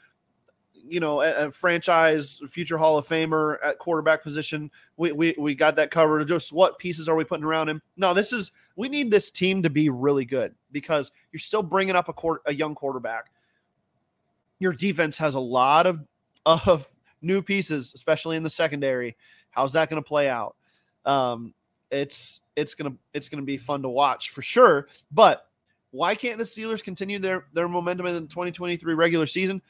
you 0.87 0.99
know, 0.99 1.21
a, 1.21 1.47
a, 1.47 1.51
franchise 1.51 2.41
future 2.49 2.77
Hall 2.77 2.97
of 2.97 3.07
Famer 3.07 3.57
at 3.63 3.79
quarterback 3.79 4.23
position. 4.23 4.69
We, 4.97 5.11
we 5.11 5.35
we 5.37 5.55
got 5.55 5.75
that 5.75 5.91
covered. 5.91 6.27
Just 6.27 6.53
what 6.53 6.79
pieces 6.79 7.07
are 7.07 7.15
we 7.15 7.23
putting 7.23 7.45
around 7.45 7.69
him? 7.69 7.81
No, 7.97 8.13
this 8.13 8.33
is 8.33 8.51
we 8.75 8.89
need 8.89 9.11
this 9.11 9.31
team 9.31 9.63
to 9.63 9.69
be 9.69 9.89
really 9.89 10.25
good 10.25 10.55
because 10.71 11.11
you're 11.31 11.39
still 11.39 11.63
bringing 11.63 11.95
up 11.95 12.09
a 12.09 12.13
court, 12.13 12.41
a 12.45 12.53
young 12.53 12.75
quarterback. 12.75 13.31
Your 14.59 14.73
defense 14.73 15.17
has 15.17 15.33
a 15.33 15.39
lot 15.39 15.85
of 15.85 15.99
of 16.45 16.87
new 17.21 17.41
pieces, 17.41 17.93
especially 17.95 18.37
in 18.37 18.43
the 18.43 18.49
secondary. 18.49 19.15
How's 19.49 19.73
that 19.73 19.89
going 19.89 20.01
to 20.01 20.07
play 20.07 20.29
out? 20.29 20.55
Um, 21.05 21.53
it's 21.91 22.41
it's 22.55 22.75
gonna 22.75 22.95
it's 23.13 23.29
gonna 23.29 23.43
be 23.43 23.57
fun 23.57 23.81
to 23.83 23.89
watch 23.89 24.29
for 24.29 24.41
sure. 24.41 24.87
But 25.11 25.47
why 25.91 26.15
can't 26.15 26.37
the 26.37 26.43
Steelers 26.43 26.83
continue 26.83 27.19
their 27.19 27.45
their 27.53 27.67
momentum 27.67 28.05
in 28.07 28.13
the 28.13 28.21
2023 28.21 28.93
regular 28.93 29.25
season? 29.25 29.61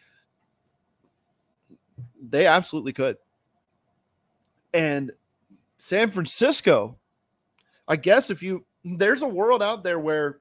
They 2.30 2.48
absolutely 2.48 2.94
could. 2.94 3.18
And 4.74 5.12
San 5.78 6.12
Francisco, 6.12 6.98
I 7.88 7.96
guess 7.96 8.30
if 8.30 8.44
you 8.44 8.66
there's 8.84 9.22
a 9.22 9.28
world 9.28 9.64
out 9.64 9.84
there 9.84 10.00
where 10.00 10.40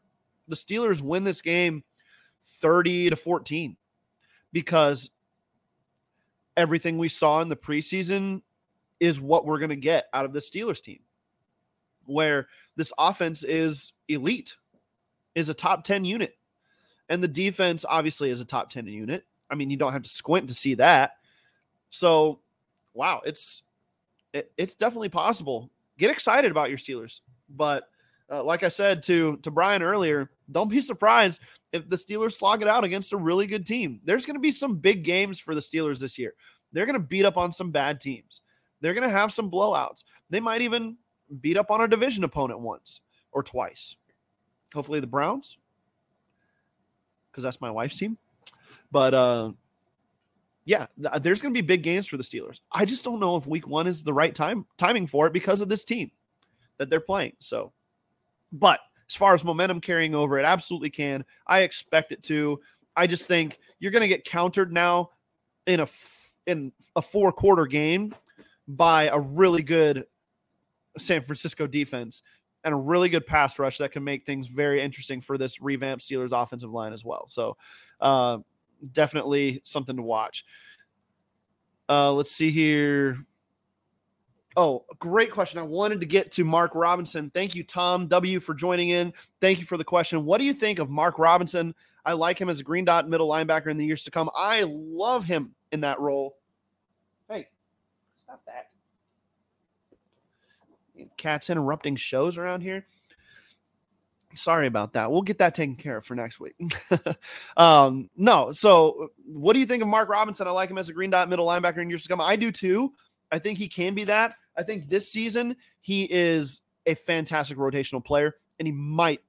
the 0.48 0.56
Steelers 0.56 1.00
win 1.00 1.24
this 1.24 1.40
game 1.40 1.82
30 2.60 3.10
to 3.10 3.16
14 3.16 3.76
because 4.52 5.10
everything 6.56 6.98
we 6.98 7.08
saw 7.08 7.40
in 7.40 7.48
the 7.48 7.56
preseason 7.56 8.42
is 9.00 9.20
what 9.20 9.46
we're 9.46 9.58
going 9.58 9.70
to 9.70 9.76
get 9.76 10.06
out 10.12 10.24
of 10.24 10.32
the 10.32 10.40
Steelers 10.40 10.82
team. 10.82 11.00
Where 12.06 12.48
this 12.76 12.92
offense 12.98 13.42
is 13.44 13.92
elite, 14.08 14.56
is 15.34 15.48
a 15.48 15.54
top 15.54 15.84
10 15.84 16.04
unit. 16.04 16.36
And 17.08 17.22
the 17.22 17.28
defense 17.28 17.84
obviously 17.88 18.30
is 18.30 18.40
a 18.40 18.44
top 18.44 18.70
10 18.70 18.86
unit. 18.86 19.24
I 19.50 19.54
mean, 19.54 19.70
you 19.70 19.76
don't 19.76 19.92
have 19.92 20.02
to 20.02 20.08
squint 20.08 20.48
to 20.48 20.54
see 20.54 20.74
that. 20.74 21.12
So, 21.94 22.40
wow, 22.92 23.22
it's 23.24 23.62
it, 24.32 24.50
it's 24.56 24.74
definitely 24.74 25.10
possible. 25.10 25.70
Get 25.96 26.10
excited 26.10 26.50
about 26.50 26.68
your 26.68 26.78
Steelers, 26.78 27.20
but 27.48 27.88
uh, 28.28 28.42
like 28.42 28.64
I 28.64 28.68
said 28.68 29.00
to 29.04 29.36
to 29.44 29.52
Brian 29.52 29.80
earlier, 29.80 30.28
don't 30.50 30.68
be 30.68 30.80
surprised 30.80 31.40
if 31.72 31.88
the 31.88 31.96
Steelers 31.96 32.32
slog 32.32 32.62
it 32.62 32.68
out 32.68 32.82
against 32.82 33.12
a 33.12 33.16
really 33.16 33.46
good 33.46 33.64
team. 33.64 34.00
There's 34.02 34.26
going 34.26 34.34
to 34.34 34.40
be 34.40 34.50
some 34.50 34.74
big 34.74 35.04
games 35.04 35.38
for 35.38 35.54
the 35.54 35.60
Steelers 35.60 36.00
this 36.00 36.18
year. 36.18 36.34
They're 36.72 36.84
going 36.84 36.94
to 36.94 36.98
beat 36.98 37.24
up 37.24 37.36
on 37.36 37.52
some 37.52 37.70
bad 37.70 38.00
teams. 38.00 38.40
They're 38.80 38.94
going 38.94 39.08
to 39.08 39.16
have 39.16 39.32
some 39.32 39.48
blowouts. 39.48 40.02
They 40.30 40.40
might 40.40 40.62
even 40.62 40.96
beat 41.40 41.56
up 41.56 41.70
on 41.70 41.80
a 41.80 41.86
division 41.86 42.24
opponent 42.24 42.58
once 42.58 43.02
or 43.30 43.44
twice. 43.44 43.94
Hopefully 44.74 44.98
the 44.98 45.06
Browns, 45.06 45.58
because 47.30 47.44
that's 47.44 47.60
my 47.60 47.70
wife's 47.70 47.98
team. 47.98 48.18
But 48.90 49.14
uh, 49.14 49.52
yeah, 50.64 50.86
there's 50.96 51.42
going 51.42 51.52
to 51.52 51.62
be 51.62 51.66
big 51.66 51.82
games 51.82 52.06
for 52.06 52.16
the 52.16 52.22
Steelers. 52.22 52.60
I 52.72 52.84
just 52.84 53.04
don't 53.04 53.20
know 53.20 53.36
if 53.36 53.46
week 53.46 53.68
one 53.68 53.86
is 53.86 54.02
the 54.02 54.14
right 54.14 54.34
time 54.34 54.66
timing 54.78 55.06
for 55.06 55.26
it 55.26 55.32
because 55.32 55.60
of 55.60 55.68
this 55.68 55.84
team 55.84 56.10
that 56.78 56.88
they're 56.88 57.00
playing. 57.00 57.34
So, 57.40 57.72
but 58.50 58.80
as 59.08 59.14
far 59.14 59.34
as 59.34 59.44
momentum 59.44 59.80
carrying 59.80 60.14
over, 60.14 60.38
it 60.38 60.44
absolutely 60.44 60.90
can. 60.90 61.24
I 61.46 61.60
expect 61.60 62.12
it 62.12 62.22
to. 62.24 62.60
I 62.96 63.06
just 63.06 63.26
think 63.26 63.58
you're 63.78 63.92
going 63.92 64.02
to 64.02 64.08
get 64.08 64.24
countered 64.24 64.72
now 64.72 65.10
in 65.66 65.80
a 65.80 65.88
in 66.46 66.72
a 66.96 67.02
four 67.02 67.32
quarter 67.32 67.66
game 67.66 68.14
by 68.66 69.08
a 69.08 69.18
really 69.18 69.62
good 69.62 70.06
San 70.98 71.22
Francisco 71.22 71.66
defense 71.66 72.22
and 72.62 72.72
a 72.72 72.76
really 72.76 73.10
good 73.10 73.26
pass 73.26 73.58
rush 73.58 73.78
that 73.78 73.92
can 73.92 74.04
make 74.04 74.24
things 74.24 74.46
very 74.46 74.80
interesting 74.80 75.20
for 75.20 75.36
this 75.36 75.60
revamped 75.60 76.02
Steelers 76.02 76.32
offensive 76.32 76.70
line 76.70 76.94
as 76.94 77.04
well. 77.04 77.26
So, 77.28 77.58
uh, 78.00 78.38
definitely 78.92 79.60
something 79.64 79.96
to 79.96 80.02
watch. 80.02 80.44
Uh, 81.88 82.12
let's 82.12 82.32
see 82.32 82.50
here. 82.50 83.18
Oh, 84.56 84.84
great 85.00 85.30
question. 85.30 85.58
I 85.58 85.62
wanted 85.62 86.00
to 86.00 86.06
get 86.06 86.30
to 86.32 86.44
Mark 86.44 86.74
Robinson. 86.74 87.30
Thank 87.30 87.54
you, 87.54 87.64
Tom 87.64 88.06
W, 88.06 88.38
for 88.38 88.54
joining 88.54 88.90
in. 88.90 89.12
Thank 89.40 89.58
you 89.58 89.66
for 89.66 89.76
the 89.76 89.84
question. 89.84 90.24
What 90.24 90.38
do 90.38 90.44
you 90.44 90.54
think 90.54 90.78
of 90.78 90.88
Mark 90.88 91.18
Robinson? 91.18 91.74
I 92.04 92.12
like 92.12 92.40
him 92.40 92.48
as 92.48 92.60
a 92.60 92.62
green 92.62 92.84
dot 92.84 93.08
middle 93.08 93.28
linebacker 93.28 93.70
in 93.70 93.76
the 93.76 93.84
years 93.84 94.04
to 94.04 94.10
come. 94.10 94.30
I 94.34 94.62
love 94.62 95.24
him 95.24 95.54
in 95.72 95.80
that 95.80 95.98
role. 95.98 96.36
Hey, 97.28 97.48
stop 98.16 98.42
that. 98.46 98.68
Cats 101.16 101.50
interrupting 101.50 101.96
shows 101.96 102.36
around 102.36 102.60
here 102.60 102.86
sorry 104.34 104.66
about 104.66 104.92
that. 104.94 105.10
We'll 105.10 105.22
get 105.22 105.38
that 105.38 105.54
taken 105.54 105.76
care 105.76 105.98
of 105.98 106.04
for 106.04 106.14
next 106.14 106.40
week. 106.40 106.54
um, 107.56 108.10
no, 108.16 108.52
so 108.52 109.10
what 109.26 109.52
do 109.52 109.60
you 109.60 109.66
think 109.66 109.82
of 109.82 109.88
Mark 109.88 110.08
Robinson? 110.08 110.46
I 110.46 110.50
like 110.50 110.70
him 110.70 110.78
as 110.78 110.88
a 110.88 110.92
green 110.92 111.10
dot 111.10 111.28
middle 111.28 111.46
linebacker 111.46 111.78
in 111.78 111.88
years 111.88 112.02
to 112.02 112.08
come. 112.08 112.20
I 112.20 112.36
do 112.36 112.52
too. 112.52 112.92
I 113.32 113.38
think 113.38 113.58
he 113.58 113.68
can 113.68 113.94
be 113.94 114.04
that. 114.04 114.34
I 114.56 114.62
think 114.62 114.88
this 114.88 115.10
season 115.10 115.56
he 115.80 116.04
is 116.04 116.60
a 116.86 116.94
fantastic 116.94 117.58
rotational 117.58 118.04
player, 118.04 118.36
and 118.58 118.66
he 118.66 118.72
might 118.72 119.20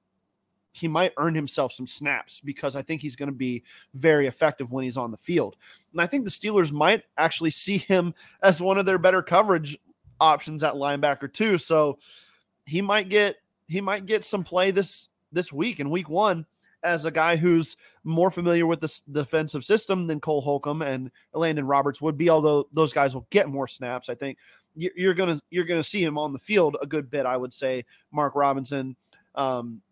he 0.72 0.88
might 0.88 1.12
earn 1.16 1.34
himself 1.34 1.72
some 1.72 1.86
snaps 1.86 2.40
because 2.40 2.76
I 2.76 2.82
think 2.82 3.00
he's 3.00 3.16
going 3.16 3.30
to 3.30 3.34
be 3.34 3.62
very 3.94 4.26
effective 4.26 4.70
when 4.70 4.84
he's 4.84 4.98
on 4.98 5.10
the 5.10 5.16
field. 5.16 5.56
And 5.92 6.02
I 6.02 6.06
think 6.06 6.24
the 6.24 6.30
Steelers 6.30 6.70
might 6.70 7.04
actually 7.16 7.50
see 7.50 7.78
him 7.78 8.14
as 8.42 8.60
one 8.60 8.76
of 8.76 8.84
their 8.84 8.98
better 8.98 9.22
coverage 9.22 9.78
options 10.20 10.62
at 10.62 10.74
linebacker 10.74 11.32
too. 11.32 11.56
So 11.56 11.98
he 12.66 12.82
might 12.82 13.08
get 13.08 13.36
he 13.68 13.80
might 13.80 14.06
get 14.06 14.24
some 14.24 14.44
play 14.44 14.70
this 14.70 15.08
this 15.32 15.52
week 15.52 15.80
in 15.80 15.90
week 15.90 16.08
1 16.08 16.46
as 16.82 17.04
a 17.04 17.10
guy 17.10 17.36
who's 17.36 17.76
more 18.04 18.30
familiar 18.30 18.66
with 18.66 18.80
the 18.80 19.00
defensive 19.10 19.64
system 19.64 20.06
than 20.06 20.20
Cole 20.20 20.40
Holcomb 20.40 20.82
and 20.82 21.10
Elandon 21.34 21.68
Roberts 21.68 22.00
would 22.00 22.16
be 22.16 22.30
although 22.30 22.68
those 22.72 22.92
guys 22.92 23.14
will 23.14 23.26
get 23.30 23.48
more 23.48 23.66
snaps. 23.66 24.08
I 24.08 24.14
think 24.14 24.38
you're 24.74 25.14
to 25.36 25.42
you're 25.50 25.64
to 25.64 25.82
see 25.82 26.04
him 26.04 26.18
on 26.18 26.32
the 26.32 26.38
field 26.38 26.76
a 26.80 26.86
good 26.86 27.10
bit 27.10 27.26
I 27.26 27.36
would 27.36 27.54
say 27.54 27.84
Mark 28.12 28.34
Robinson 28.34 28.96
um, 29.36 29.82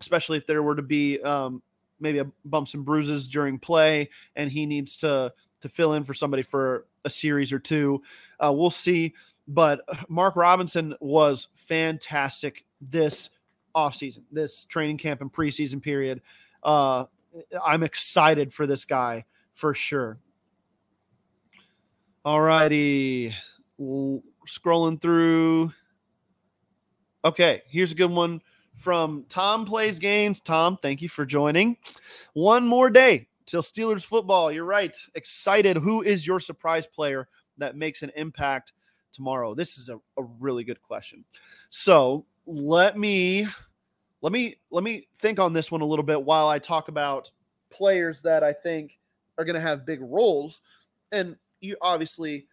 especially 0.00 0.36
if 0.38 0.46
there 0.46 0.62
were 0.62 0.76
to 0.76 0.82
be 0.82 1.20
um, 1.22 1.62
maybe 2.00 2.18
a 2.18 2.26
bumps 2.44 2.74
and 2.74 2.84
bruises 2.84 3.28
during 3.28 3.58
play, 3.58 4.10
and 4.36 4.50
he 4.50 4.66
needs 4.66 4.96
to 4.98 5.32
to 5.60 5.68
fill 5.68 5.94
in 5.94 6.04
for 6.04 6.14
somebody 6.14 6.42
for 6.42 6.86
a 7.04 7.10
series 7.10 7.52
or 7.52 7.58
two. 7.58 8.02
Uh, 8.38 8.52
we'll 8.52 8.70
see. 8.70 9.14
But 9.48 9.80
Mark 10.08 10.36
Robinson 10.36 10.94
was 11.00 11.48
fantastic 11.54 12.64
this 12.80 13.30
offseason, 13.74 14.22
this 14.32 14.64
training 14.64 14.98
camp 14.98 15.20
and 15.20 15.32
preseason 15.32 15.80
period. 15.80 16.20
Uh, 16.62 17.04
I'm 17.64 17.82
excited 17.82 18.52
for 18.52 18.66
this 18.66 18.84
guy 18.84 19.24
for 19.52 19.74
sure. 19.74 20.18
All 22.24 22.40
righty. 22.40 23.34
Scrolling 23.78 25.00
through. 25.00 25.72
Okay, 27.24 27.62
here's 27.68 27.92
a 27.92 27.96
good 27.96 28.10
one 28.10 28.40
from 28.76 29.24
Tom 29.28 29.64
Plays 29.64 29.98
Games. 29.98 30.40
Tom, 30.40 30.78
thank 30.80 31.02
you 31.02 31.08
for 31.08 31.26
joining. 31.26 31.76
One 32.34 32.66
more 32.66 32.90
day 32.90 33.28
till 33.46 33.62
Steelers 33.62 34.04
football. 34.04 34.50
You're 34.52 34.64
right. 34.64 34.96
Excited. 35.14 35.76
Who 35.76 36.02
is 36.02 36.26
your 36.26 36.40
surprise 36.40 36.86
player 36.86 37.28
that 37.58 37.76
makes 37.76 38.02
an 38.02 38.12
impact 38.16 38.72
tomorrow? 39.16 39.54
This 39.54 39.78
is 39.78 39.88
a, 39.88 39.96
a 40.16 40.22
really 40.38 40.62
good 40.62 40.80
question. 40.82 41.24
So 41.70 42.24
let 42.46 42.96
me 42.96 43.48
let 44.22 44.32
me 44.32 44.56
let 44.70 44.84
me 44.84 45.08
think 45.18 45.40
on 45.40 45.52
this 45.52 45.70
one 45.70 45.80
a 45.80 45.86
little 45.86 46.04
bit 46.04 46.22
while 46.22 46.48
I 46.48 46.58
talk 46.58 46.88
about 46.88 47.30
players 47.70 48.22
that 48.22 48.44
I 48.44 48.52
think 48.52 48.98
are 49.38 49.44
going 49.44 49.54
to 49.54 49.60
have 49.60 49.84
big 49.84 50.00
roles. 50.00 50.60
And 51.12 51.36
you 51.60 51.76
obviously 51.80 52.46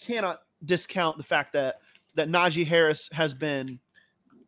cannot 0.00 0.40
discount 0.64 1.18
the 1.18 1.24
fact 1.24 1.52
that 1.52 1.76
that 2.14 2.28
Najee 2.28 2.66
Harris 2.66 3.08
has 3.12 3.34
been 3.34 3.78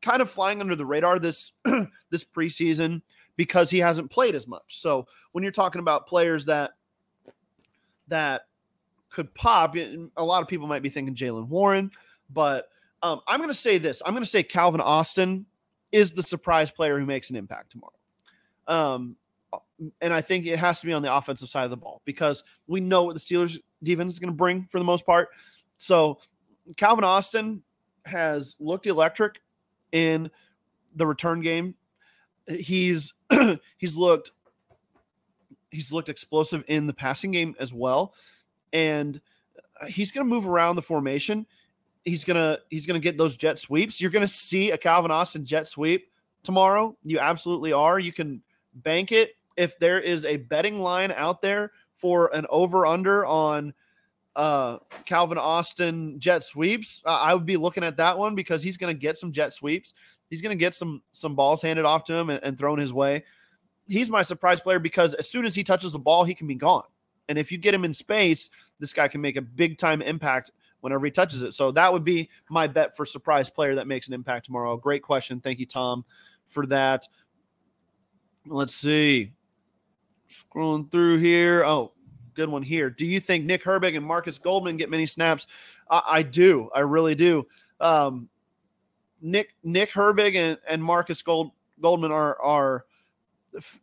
kind 0.03 0.21
of 0.21 0.31
flying 0.31 0.61
under 0.61 0.77
the 0.77 0.87
radar 0.87 1.19
this 1.19 1.53
this 2.11 2.25
preseason 2.25 3.03
because 3.37 3.71
he 3.71 3.79
hasn't 3.79 4.11
played 4.11 4.35
as 4.35 4.47
much. 4.47 4.81
So 4.81 5.07
when 5.33 5.43
you're 5.43 5.53
talking 5.53 5.81
about 5.81 6.07
players 6.07 6.45
that 6.47 6.73
that 8.09 8.43
could 9.15 9.33
pop, 9.35 9.77
a 9.77 10.25
lot 10.25 10.43
of 10.43 10.49
people 10.49 10.67
might 10.67 10.83
be 10.83 10.91
thinking 10.91 11.15
Jaylen 11.15 11.49
Warren, 11.49 11.91
but 12.31 12.69
um, 13.03 13.21
I'm 13.27 13.39
going 13.39 13.49
to 13.49 13.55
say 13.55 13.79
this: 13.79 14.03
I'm 14.05 14.13
going 14.13 14.25
to 14.25 14.29
say 14.29 14.43
Calvin 14.43 14.81
Austin 14.81 15.47
is 15.93 16.11
the 16.11 16.23
surprise 16.23 16.71
player 16.71 16.99
who 16.99 17.07
makes 17.07 17.31
an 17.31 17.37
impact 17.37 17.71
tomorrow. 17.71 17.93
Um, 18.67 19.17
and 20.01 20.13
I 20.13 20.21
think 20.21 20.47
it 20.47 20.59
has 20.59 20.81
to 20.81 20.87
be 20.87 20.93
on 20.93 21.03
the 21.03 21.15
offensive 21.15 21.49
side 21.49 21.65
of 21.65 21.71
the 21.71 21.77
ball 21.77 22.03
because 22.05 22.43
we 22.67 22.81
know 22.81 23.05
what 23.05 23.15
the 23.15 23.21
Steelers 23.21 23.59
defense 23.83 24.13
is 24.13 24.19
going 24.19 24.33
to 24.33 24.37
bring 24.37 24.67
for 24.71 24.79
the 24.79 24.85
most 24.85 25.07
part. 25.07 25.29
So 25.79 26.19
Calvin 26.77 27.05
Austin 27.05 27.63
has 28.05 28.57
looked 28.59 28.87
electric 28.87 29.41
in 29.93 30.31
the 30.97 31.07
return 31.07 31.41
game. 31.41 31.75
He's 32.49 33.13
he's 33.79 33.97
looked 33.97 34.33
he's 35.71 35.93
looked 35.93 36.09
explosive 36.09 36.65
in 36.69 36.87
the 36.87 36.95
passing 36.95 37.33
game 37.33 37.55
as 37.59 37.73
well, 37.75 38.15
and 38.75 39.19
he's 39.89 40.13
going 40.13 40.27
to 40.27 40.29
move 40.29 40.47
around 40.47 40.77
the 40.77 40.83
formation. 40.83 41.47
He's 42.05 42.27
gonna 42.27 42.59
he's 42.69 42.87
gonna 42.87 42.99
get 42.99 43.17
those 43.17 43.35
jet 43.35 43.59
sweeps. 43.59 43.99
You're 43.99 44.11
gonna 44.11 44.29
see 44.29 44.73
a 44.73 44.77
Calvin 44.77 45.11
Austin 45.11 45.47
jet 45.47 45.67
sweep 45.67 46.11
tomorrow. 46.43 46.95
You 47.03 47.19
absolutely 47.19 47.73
are. 47.73 47.99
You 47.99 48.13
can 48.13 48.43
bank 48.75 49.11
it 49.11 49.37
if 49.57 49.79
there 49.79 50.01
is 50.01 50.27
a 50.27 50.37
betting 50.37 50.81
line 50.81 51.13
out 51.13 51.41
there 51.41 51.73
for 51.97 52.35
an 52.35 52.45
over 52.51 52.85
under 52.85 53.25
on 53.25 53.73
uh, 54.37 54.79
Calvin 55.07 55.39
Austin 55.39 56.19
jet 56.19 56.45
sweeps, 56.45 57.03
uh, 57.07 57.11
I 57.11 57.35
would 57.35 57.47
be 57.47 57.57
looking 57.57 57.85
at 57.85 57.97
that 57.99 58.19
one 58.19 58.35
because 58.35 58.63
he's 58.63 58.77
going 58.77 58.93
to 58.95 58.99
get 58.99 59.17
some 59.17 59.33
jet 59.33 59.55
sweeps. 59.55 59.95
He's 60.29 60.43
going 60.43 60.57
to 60.57 60.61
get 60.61 60.75
some 60.75 61.03
some 61.13 61.35
balls 61.37 61.63
handed 61.63 61.85
off 61.85 62.05
to 62.05 62.15
him 62.15 62.31
and, 62.31 62.43
and 62.43 62.59
thrown 62.59 62.79
his 62.79 62.93
way. 62.93 63.25
He's 63.87 64.11
my 64.11 64.23
surprise 64.23 64.61
player 64.61 64.79
because 64.79 65.15
as 65.15 65.31
soon 65.31 65.45
as 65.45 65.55
he 65.55 65.63
touches 65.63 65.93
the 65.93 65.99
ball, 65.99 66.25
he 66.25 66.35
can 66.35 66.47
be 66.47 66.55
gone. 66.55 66.85
And 67.29 67.39
if 67.39 67.51
you 67.51 67.59
get 67.59 67.75
him 67.75 67.85
in 67.85 67.93
space, 67.93 68.51
this 68.79 68.93
guy 68.93 69.09
can 69.09 69.21
make 69.21 69.37
a 69.37 69.43
big 69.43 69.79
time 69.79 70.03
impact 70.03 70.51
whenever 70.81 71.07
he 71.07 71.11
touches 71.11 71.43
it. 71.43 71.55
So 71.55 71.71
that 71.73 71.93
would 71.93 72.05
be 72.05 72.29
my 72.51 72.67
bet 72.67 72.95
for 72.97 73.07
surprise 73.07 73.49
player 73.49 73.75
that 73.77 73.87
makes 73.87 74.07
an 74.07 74.15
impact 74.15 74.47
tomorrow. 74.47 74.77
Great 74.77 75.03
question. 75.03 75.41
Thank 75.41 75.59
you, 75.59 75.67
Tom, 75.67 76.05
for 76.47 76.67
that. 76.67 77.09
Let's 78.47 78.75
see. 78.75 79.33
Scrolling 80.29 80.91
through 80.91 81.19
here. 81.19 81.65
Oh, 81.65 81.93
good 82.35 82.51
one 82.51 82.63
here. 82.63 82.91
Do 82.91 83.07
you 83.07 83.21
think 83.21 83.47
Nick 83.47 83.65
Herbig 83.65 83.97
and 83.97 84.05
Marcus 84.05 84.39
Goldman 84.39 84.77
get 84.77 84.91
many 84.91 85.07
snaps? 85.07 85.47
I, 85.89 86.03
I 86.07 86.23
do. 86.23 86.69
I 86.75 86.81
really 86.81 87.15
do. 87.15 87.47
Um, 87.81 88.29
Nick 89.23 89.55
Nick 89.63 89.91
Herbig 89.93 90.35
and, 90.35 90.59
and 90.69 90.85
Marcus 90.85 91.23
Gold, 91.23 91.53
Goldman 91.81 92.13
are 92.13 92.41
are 92.43 92.85
f- 93.57 93.81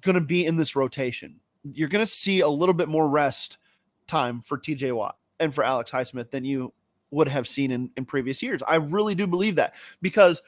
going 0.00 0.14
to 0.14 0.20
be 0.20 0.46
in 0.46 0.54
this 0.54 0.76
rotation. 0.76 1.40
You're 1.72 1.88
going 1.88 2.04
to 2.04 2.10
see 2.10 2.40
a 2.40 2.48
little 2.48 2.74
bit 2.74 2.88
more 2.88 3.08
rest 3.08 3.58
time 4.06 4.40
for 4.40 4.58
TJ 4.58 4.94
Watt 4.94 5.16
and 5.40 5.54
for 5.54 5.64
Alex 5.64 5.90
Highsmith 5.90 6.30
than 6.30 6.44
you 6.44 6.72
would 7.10 7.28
have 7.28 7.48
seen 7.48 7.70
in, 7.70 7.90
in 7.96 8.04
previous 8.04 8.42
years. 8.42 8.62
I 8.66 8.76
really 8.76 9.14
do 9.14 9.26
believe 9.26 9.56
that 9.56 9.74
because 10.02 10.42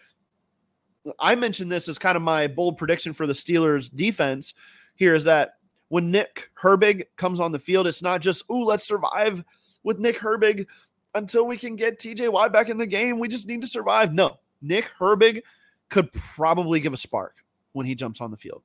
I 1.18 1.34
mentioned 1.34 1.70
this 1.70 1.88
as 1.88 1.98
kind 1.98 2.16
of 2.16 2.22
my 2.22 2.46
bold 2.46 2.76
prediction 2.76 3.12
for 3.12 3.26
the 3.26 3.32
Steelers 3.32 3.94
defense 3.94 4.54
here 4.96 5.14
is 5.14 5.24
that 5.24 5.54
when 5.88 6.10
Nick 6.10 6.50
Herbig 6.60 7.04
comes 7.16 7.40
on 7.40 7.52
the 7.52 7.58
field, 7.58 7.86
it's 7.86 8.02
not 8.02 8.20
just, 8.20 8.44
ooh, 8.50 8.64
let's 8.64 8.86
survive 8.86 9.42
with 9.84 9.98
Nick 9.98 10.18
Herbig 10.18 10.66
until 11.14 11.46
we 11.46 11.56
can 11.56 11.76
get 11.76 11.98
TJ 11.98 12.30
Watt 12.30 12.52
back 12.52 12.68
in 12.68 12.76
the 12.76 12.86
game. 12.86 13.18
We 13.18 13.28
just 13.28 13.46
need 13.46 13.62
to 13.62 13.66
survive. 13.66 14.12
No, 14.12 14.38
Nick 14.60 14.90
Herbig 15.00 15.42
could 15.88 16.12
probably 16.12 16.80
give 16.80 16.92
a 16.92 16.98
spark 16.98 17.36
when 17.72 17.86
he 17.86 17.94
jumps 17.94 18.20
on 18.20 18.30
the 18.30 18.36
field 18.36 18.62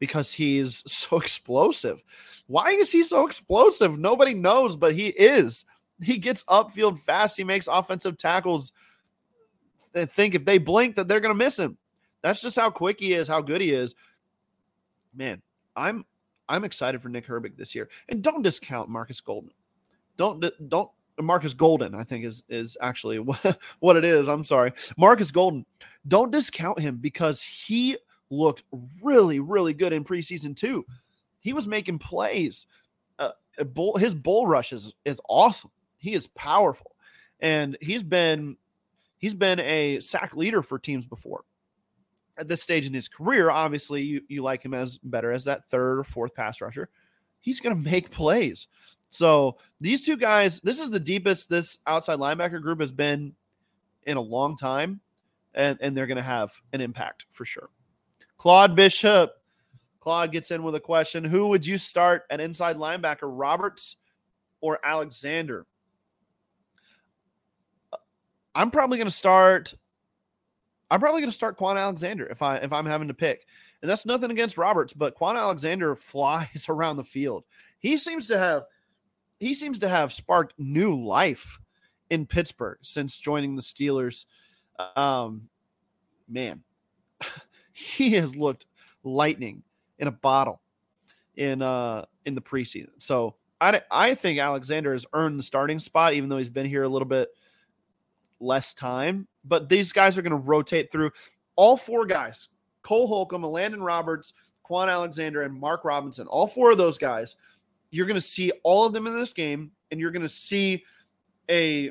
because 0.00 0.32
he's 0.32 0.82
so 0.92 1.18
explosive. 1.18 2.02
Why 2.48 2.70
is 2.70 2.90
he 2.90 3.04
so 3.04 3.26
explosive? 3.26 3.96
Nobody 3.98 4.34
knows, 4.34 4.74
but 4.74 4.94
he 4.94 5.08
is. 5.08 5.64
He 6.02 6.18
gets 6.18 6.42
upfield 6.44 6.98
fast. 6.98 7.36
He 7.36 7.44
makes 7.44 7.68
offensive 7.68 8.16
tackles 8.16 8.72
think 9.92 10.34
if 10.34 10.44
they 10.44 10.58
blink 10.58 10.96
that 10.96 11.08
they're 11.08 11.20
going 11.20 11.36
to 11.36 11.44
miss 11.44 11.58
him. 11.58 11.76
That's 12.22 12.40
just 12.40 12.56
how 12.56 12.70
quick 12.70 13.00
he 13.00 13.14
is, 13.14 13.28
how 13.28 13.40
good 13.40 13.60
he 13.60 13.70
is. 13.72 13.94
Man, 15.14 15.42
I'm 15.74 16.04
I'm 16.48 16.64
excited 16.64 17.00
for 17.00 17.08
Nick 17.08 17.26
Herbig 17.26 17.56
this 17.56 17.74
year. 17.74 17.88
And 18.08 18.22
don't 18.22 18.42
discount 18.42 18.88
Marcus 18.88 19.20
Golden. 19.20 19.50
Don't 20.16 20.44
don't 20.68 20.90
Marcus 21.20 21.54
Golden, 21.54 21.94
I 21.94 22.04
think 22.04 22.24
is 22.24 22.42
is 22.48 22.76
actually 22.80 23.16
what 23.80 23.96
it 23.96 24.04
is. 24.04 24.28
I'm 24.28 24.44
sorry. 24.44 24.72
Marcus 24.96 25.30
Golden. 25.30 25.64
Don't 26.06 26.30
discount 26.30 26.78
him 26.78 26.96
because 26.96 27.42
he 27.42 27.96
looked 28.30 28.62
really 29.02 29.40
really 29.40 29.74
good 29.74 29.92
in 29.92 30.04
preseason 30.04 30.56
too. 30.56 30.84
He 31.40 31.52
was 31.52 31.66
making 31.66 31.98
plays. 31.98 32.66
Uh, 33.18 33.30
bull, 33.64 33.96
his 33.96 34.14
bull 34.14 34.46
rush 34.46 34.72
is 34.72 34.94
is 35.04 35.20
awesome. 35.28 35.70
He 35.98 36.14
is 36.14 36.26
powerful. 36.28 36.92
And 37.40 37.76
he's 37.80 38.02
been 38.02 38.56
he's 39.18 39.34
been 39.34 39.60
a 39.60 40.00
sack 40.00 40.36
leader 40.36 40.62
for 40.62 40.78
teams 40.78 41.06
before 41.06 41.44
at 42.40 42.48
this 42.48 42.62
stage 42.62 42.86
in 42.86 42.94
his 42.94 43.06
career, 43.06 43.50
obviously 43.50 44.02
you, 44.02 44.22
you 44.28 44.42
like 44.42 44.64
him 44.64 44.72
as 44.72 44.98
better 44.98 45.30
as 45.30 45.44
that 45.44 45.66
third 45.66 45.98
or 45.98 46.04
fourth 46.04 46.34
pass 46.34 46.60
rusher. 46.60 46.88
He's 47.38 47.60
going 47.60 47.76
to 47.76 47.90
make 47.90 48.10
plays. 48.10 48.66
So 49.10 49.58
these 49.80 50.06
two 50.06 50.16
guys, 50.16 50.58
this 50.60 50.80
is 50.80 50.90
the 50.90 50.98
deepest 50.98 51.50
this 51.50 51.78
outside 51.86 52.18
linebacker 52.18 52.62
group 52.62 52.80
has 52.80 52.92
been 52.92 53.34
in 54.04 54.16
a 54.16 54.22
long 54.22 54.56
time, 54.56 55.00
and, 55.54 55.78
and 55.82 55.94
they're 55.94 56.06
going 56.06 56.16
to 56.16 56.22
have 56.22 56.52
an 56.72 56.80
impact 56.80 57.26
for 57.30 57.44
sure. 57.44 57.68
Claude 58.40 58.74
Bishop. 58.74 59.32
Claude 60.00 60.32
gets 60.32 60.50
in 60.50 60.62
with 60.62 60.74
a 60.74 60.80
question. 60.80 61.24
Who 61.24 61.48
would 61.48 61.66
you 61.66 61.76
start 61.76 62.22
at 62.30 62.40
inside 62.40 62.78
linebacker, 62.78 63.24
Roberts 63.24 63.96
or 64.62 64.78
Alexander? 64.82 65.66
I'm 68.54 68.70
probably 68.70 68.96
going 68.96 69.08
to 69.08 69.14
start 69.14 69.74
I'm 70.90 71.00
probably 71.00 71.20
going 71.20 71.28
to 71.28 71.34
start 71.34 71.58
Kwon 71.58 71.76
Alexander 71.76 72.28
if 72.28 72.40
I 72.40 72.56
if 72.56 72.72
I'm 72.72 72.86
having 72.86 73.08
to 73.08 73.14
pick. 73.14 73.44
And 73.82 73.90
that's 73.90 74.06
nothing 74.06 74.30
against 74.30 74.56
Roberts, 74.56 74.94
but 74.94 75.18
Kwon 75.18 75.36
Alexander 75.36 75.94
flies 75.94 76.64
around 76.70 76.96
the 76.96 77.04
field. 77.04 77.44
He 77.78 77.98
seems 77.98 78.26
to 78.28 78.38
have 78.38 78.62
he 79.38 79.52
seems 79.52 79.80
to 79.80 79.88
have 79.88 80.14
sparked 80.14 80.54
new 80.56 80.98
life 80.98 81.58
in 82.08 82.24
Pittsburgh 82.24 82.78
since 82.80 83.18
joining 83.18 83.54
the 83.54 83.60
Steelers. 83.60 84.24
Um, 84.96 85.50
man, 86.26 86.62
he 87.80 88.10
has 88.10 88.36
looked 88.36 88.66
lightning 89.02 89.62
in 89.98 90.08
a 90.08 90.12
bottle 90.12 90.60
in 91.36 91.62
uh 91.62 92.04
in 92.26 92.34
the 92.34 92.40
preseason. 92.40 92.90
So 92.98 93.36
I 93.60 93.82
I 93.90 94.14
think 94.14 94.38
Alexander 94.38 94.92
has 94.92 95.06
earned 95.12 95.38
the 95.38 95.42
starting 95.42 95.78
spot, 95.78 96.14
even 96.14 96.28
though 96.28 96.38
he's 96.38 96.50
been 96.50 96.66
here 96.66 96.82
a 96.82 96.88
little 96.88 97.08
bit 97.08 97.28
less 98.38 98.74
time. 98.74 99.26
But 99.44 99.68
these 99.68 99.92
guys 99.92 100.18
are 100.18 100.22
going 100.22 100.30
to 100.30 100.36
rotate 100.36 100.92
through 100.92 101.12
all 101.56 101.76
four 101.76 102.06
guys: 102.06 102.48
Cole 102.82 103.06
Holcomb, 103.06 103.42
Elandon 103.42 103.84
Roberts, 103.84 104.34
Kwon 104.68 104.88
Alexander, 104.88 105.42
and 105.42 105.54
Mark 105.54 105.84
Robinson. 105.84 106.26
All 106.26 106.46
four 106.46 106.70
of 106.70 106.78
those 106.78 106.98
guys, 106.98 107.36
you're 107.90 108.06
going 108.06 108.14
to 108.14 108.20
see 108.20 108.52
all 108.62 108.84
of 108.84 108.92
them 108.92 109.06
in 109.06 109.18
this 109.18 109.32
game, 109.32 109.70
and 109.90 109.98
you're 109.98 110.10
going 110.10 110.22
to 110.22 110.28
see 110.28 110.84
a. 111.50 111.90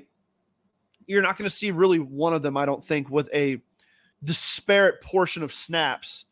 You're 1.08 1.23
not 1.23 1.38
going 1.39 1.49
to 1.49 1.56
see 1.56 1.71
really 1.71 1.97
one 1.97 2.36
of 2.36 2.43
them, 2.43 2.56
I 2.56 2.67
don't 2.67 2.84
think, 2.84 3.10
with 3.10 3.30
a 3.34 3.60
disparate 4.24 5.02
portion 5.02 5.44
of 5.44 5.54
snaps 5.54 6.26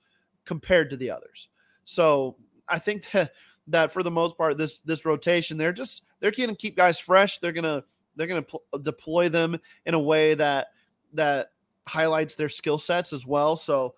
compared 0.45 0.89
to 0.89 0.97
the 0.97 1.12
others. 1.12 1.50
So 1.86 2.36
I 2.67 2.80
think 2.80 3.06
that 3.67 3.91
for 3.91 4.04
the 4.04 4.12
most 4.12 4.38
part, 4.38 4.58
this 4.58 4.80
this 4.80 5.06
rotation, 5.06 5.58
they're 5.58 5.73
just 5.73 6.04
they're 6.19 6.32
going 6.32 6.50
to 6.50 6.56
keep 6.56 6.76
guys 6.76 7.00
fresh. 7.00 7.39
They're 7.39 7.52
gonna 7.52 7.84
they're 8.15 8.28
gonna 8.28 8.41
pl- 8.41 8.63
deploy 8.82 9.30
them 9.30 9.58
in 9.86 9.93
a 9.93 10.00
way 10.00 10.34
that 10.34 10.67
that 11.13 11.52
highlights 11.88 12.36
their 12.36 12.50
skill 12.50 12.78
sets 12.78 13.13
as 13.13 13.26
well. 13.26 13.56
So 13.56 13.95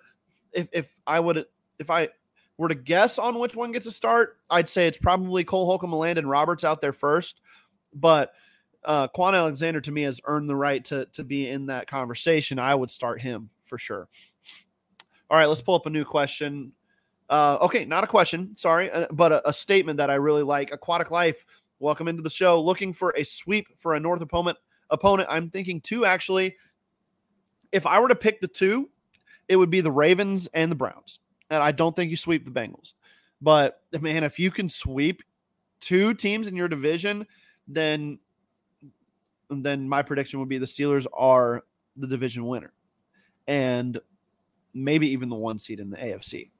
if 0.51 0.67
if 0.71 0.95
I 1.07 1.19
would 1.19 1.45
if 1.79 1.89
I 1.89 2.09
were 2.57 2.69
to 2.69 2.75
guess 2.75 3.17
on 3.17 3.39
which 3.39 3.55
one 3.55 3.71
gets 3.71 3.85
a 3.85 3.91
start, 3.91 4.37
I'd 4.49 4.67
say 4.69 4.87
it's 4.87 4.97
probably 4.97 5.43
Cole 5.43 5.65
Holcomb, 5.65 5.93
and 5.93 6.01
Elandon 6.01 6.29
Roberts 6.29 6.63
out 6.63 6.81
there 6.81 6.93
first. 6.93 7.39
But 7.93 8.33
uh, 8.83 9.07
Kwon 9.09 9.33
Alexander 9.33 9.81
to 9.81 9.91
me 9.91 10.03
has 10.03 10.21
earned 10.25 10.49
the 10.49 10.55
right 10.55 10.83
to 10.85 11.05
to 11.13 11.23
be 11.23 11.47
in 11.47 11.67
that 11.67 11.87
conversation. 11.87 12.59
I 12.59 12.75
would 12.75 12.91
start 12.91 13.21
him 13.21 13.49
for 13.69 13.77
sure. 13.77 14.09
All 15.29 15.37
right, 15.37 15.45
let's 15.45 15.61
pull 15.61 15.75
up 15.75 15.85
a 15.85 15.89
new 15.89 16.03
question. 16.03 16.73
Uh, 17.29 17.59
okay, 17.61 17.85
not 17.85 18.03
a 18.03 18.07
question, 18.07 18.55
sorry, 18.55 18.89
uh, 18.91 19.05
but 19.11 19.31
a, 19.31 19.49
a, 19.49 19.53
statement 19.53 19.97
that 19.97 20.09
I 20.09 20.15
really 20.15 20.41
like. 20.41 20.71
Aquatic 20.71 21.11
Life, 21.11 21.45
welcome 21.77 22.07
into 22.07 22.23
the 22.23 22.29
show. 22.29 22.59
Looking 22.59 22.91
for 22.91 23.13
a 23.15 23.23
sweep 23.23 23.67
for 23.77 23.93
a 23.93 23.99
North 23.99 24.21
opponent. 24.21 24.57
Opponent, 24.89 25.29
I'm 25.31 25.51
thinking 25.51 25.79
two 25.79 26.05
actually. 26.05 26.57
If 27.71 27.85
I 27.85 27.99
were 27.99 28.07
to 28.07 28.15
pick 28.15 28.41
the 28.41 28.47
two, 28.47 28.89
it 29.47 29.55
would 29.55 29.69
be 29.69 29.81
the 29.81 29.91
Ravens 29.91 30.47
and 30.55 30.71
the 30.71 30.75
Browns, 30.75 31.19
and 31.51 31.61
I 31.61 31.71
don't 31.71 31.95
think 31.95 32.09
you 32.09 32.17
sweep 32.17 32.45
the 32.45 32.51
Bengals. 32.51 32.95
But 33.39 33.79
man, 34.01 34.23
if 34.23 34.39
you 34.39 34.49
can 34.49 34.67
sweep 34.67 35.21
two 35.79 36.15
teams 36.15 36.47
in 36.47 36.55
your 36.55 36.67
division, 36.67 37.27
then 37.67 38.17
then 39.51 39.87
my 39.87 40.01
prediction 40.01 40.39
would 40.39 40.49
be 40.49 40.57
the 40.57 40.65
Steelers 40.65 41.05
are 41.13 41.63
the 41.95 42.07
division 42.07 42.45
winner, 42.45 42.73
and 43.49 43.99
maybe 44.75 45.09
even 45.09 45.27
the 45.27 45.35
one 45.35 45.57
seed 45.57 45.79
in 45.79 45.89
the 45.89 45.97
AFC. 45.97 46.51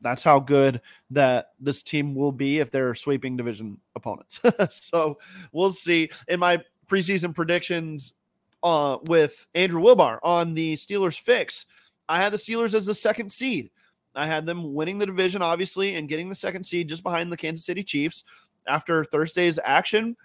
That's 0.00 0.22
how 0.22 0.40
good 0.40 0.80
that 1.10 1.50
this 1.60 1.82
team 1.82 2.14
will 2.14 2.32
be 2.32 2.58
if 2.58 2.70
they're 2.70 2.94
sweeping 2.94 3.36
division 3.36 3.78
opponents. 3.94 4.40
so 4.70 5.18
we'll 5.52 5.72
see. 5.72 6.08
In 6.26 6.40
my 6.40 6.62
preseason 6.86 7.34
predictions 7.34 8.14
uh, 8.62 8.96
with 9.04 9.46
Andrew 9.54 9.82
Wilbar 9.82 10.18
on 10.22 10.54
the 10.54 10.76
Steelers 10.76 11.20
fix, 11.20 11.66
I 12.08 12.22
had 12.22 12.32
the 12.32 12.38
Steelers 12.38 12.74
as 12.74 12.86
the 12.86 12.94
second 12.94 13.30
seed. 13.30 13.70
I 14.14 14.26
had 14.26 14.46
them 14.46 14.72
winning 14.72 14.98
the 14.98 15.06
division, 15.06 15.42
obviously, 15.42 15.96
and 15.96 16.08
getting 16.08 16.30
the 16.30 16.34
second 16.34 16.64
seed 16.64 16.88
just 16.88 17.02
behind 17.02 17.30
the 17.30 17.36
Kansas 17.36 17.66
City 17.66 17.84
Chiefs. 17.84 18.24
After 18.66 19.04
Thursday's 19.04 19.58
action, 19.62 20.16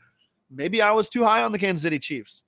maybe 0.50 0.82
I 0.82 0.92
was 0.92 1.10
too 1.10 1.24
high 1.24 1.44
on 1.44 1.52
the 1.52 1.60
Kansas 1.60 1.84
City 1.84 2.00
Chiefs. 2.00 2.44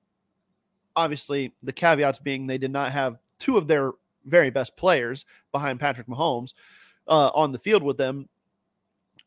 Obviously, 0.96 1.54
the 1.62 1.74
caveats 1.74 2.20
being 2.20 2.48
they 2.48 2.58
did 2.58 2.72
not 2.72 2.92
have 2.92 3.18
two 3.40 3.58
of 3.58 3.68
their 3.68 3.92
very 4.26 4.50
best 4.50 4.76
players 4.76 5.26
behind 5.52 5.80
Patrick 5.80 6.08
Mahomes 6.08 6.54
uh, 7.08 7.30
on 7.34 7.52
the 7.52 7.60
field 7.60 7.84
with 7.84 7.98
them 7.98 8.28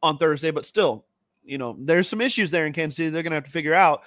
on 0.03 0.19
Thursday, 0.19 0.51
but 0.51 0.67
still, 0.67 1.05
you 1.45 1.59
know, 1.59 1.77
there's 1.79 2.09
some 2.09 2.21
issues 2.21 2.51
there 2.51 2.67
in 2.67 2.73
Kansas 2.73 2.97
City 2.97 3.11
they're 3.11 3.23
going 3.23 3.31
to 3.31 3.37
have 3.37 3.45
to 3.45 3.51
figure 3.51 3.75
out. 3.75 4.03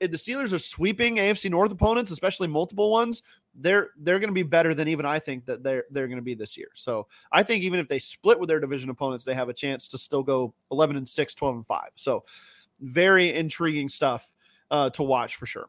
If 0.00 0.10
the 0.10 0.16
Steelers 0.16 0.52
are 0.52 0.58
sweeping 0.58 1.16
AFC 1.16 1.50
North 1.50 1.70
opponents, 1.70 2.10
especially 2.10 2.48
multiple 2.48 2.90
ones, 2.90 3.22
they're 3.54 3.90
they're 3.98 4.18
going 4.18 4.28
to 4.28 4.34
be 4.34 4.42
better 4.42 4.74
than 4.74 4.88
even 4.88 5.06
I 5.06 5.20
think 5.20 5.46
that 5.46 5.62
they're 5.62 5.84
they're 5.90 6.08
going 6.08 6.18
to 6.18 6.22
be 6.22 6.34
this 6.34 6.56
year. 6.56 6.68
So 6.74 7.06
I 7.30 7.44
think 7.44 7.62
even 7.62 7.78
if 7.78 7.88
they 7.88 8.00
split 8.00 8.38
with 8.38 8.48
their 8.48 8.58
division 8.58 8.90
opponents, 8.90 9.24
they 9.24 9.34
have 9.34 9.48
a 9.48 9.54
chance 9.54 9.86
to 9.88 9.98
still 9.98 10.22
go 10.24 10.52
11 10.72 10.96
and 10.96 11.08
6, 11.08 11.34
12 11.34 11.54
and 11.54 11.66
5. 11.66 11.80
So 11.94 12.24
very 12.80 13.32
intriguing 13.34 13.88
stuff 13.88 14.30
uh, 14.70 14.90
to 14.90 15.02
watch 15.02 15.36
for 15.36 15.46
sure. 15.46 15.68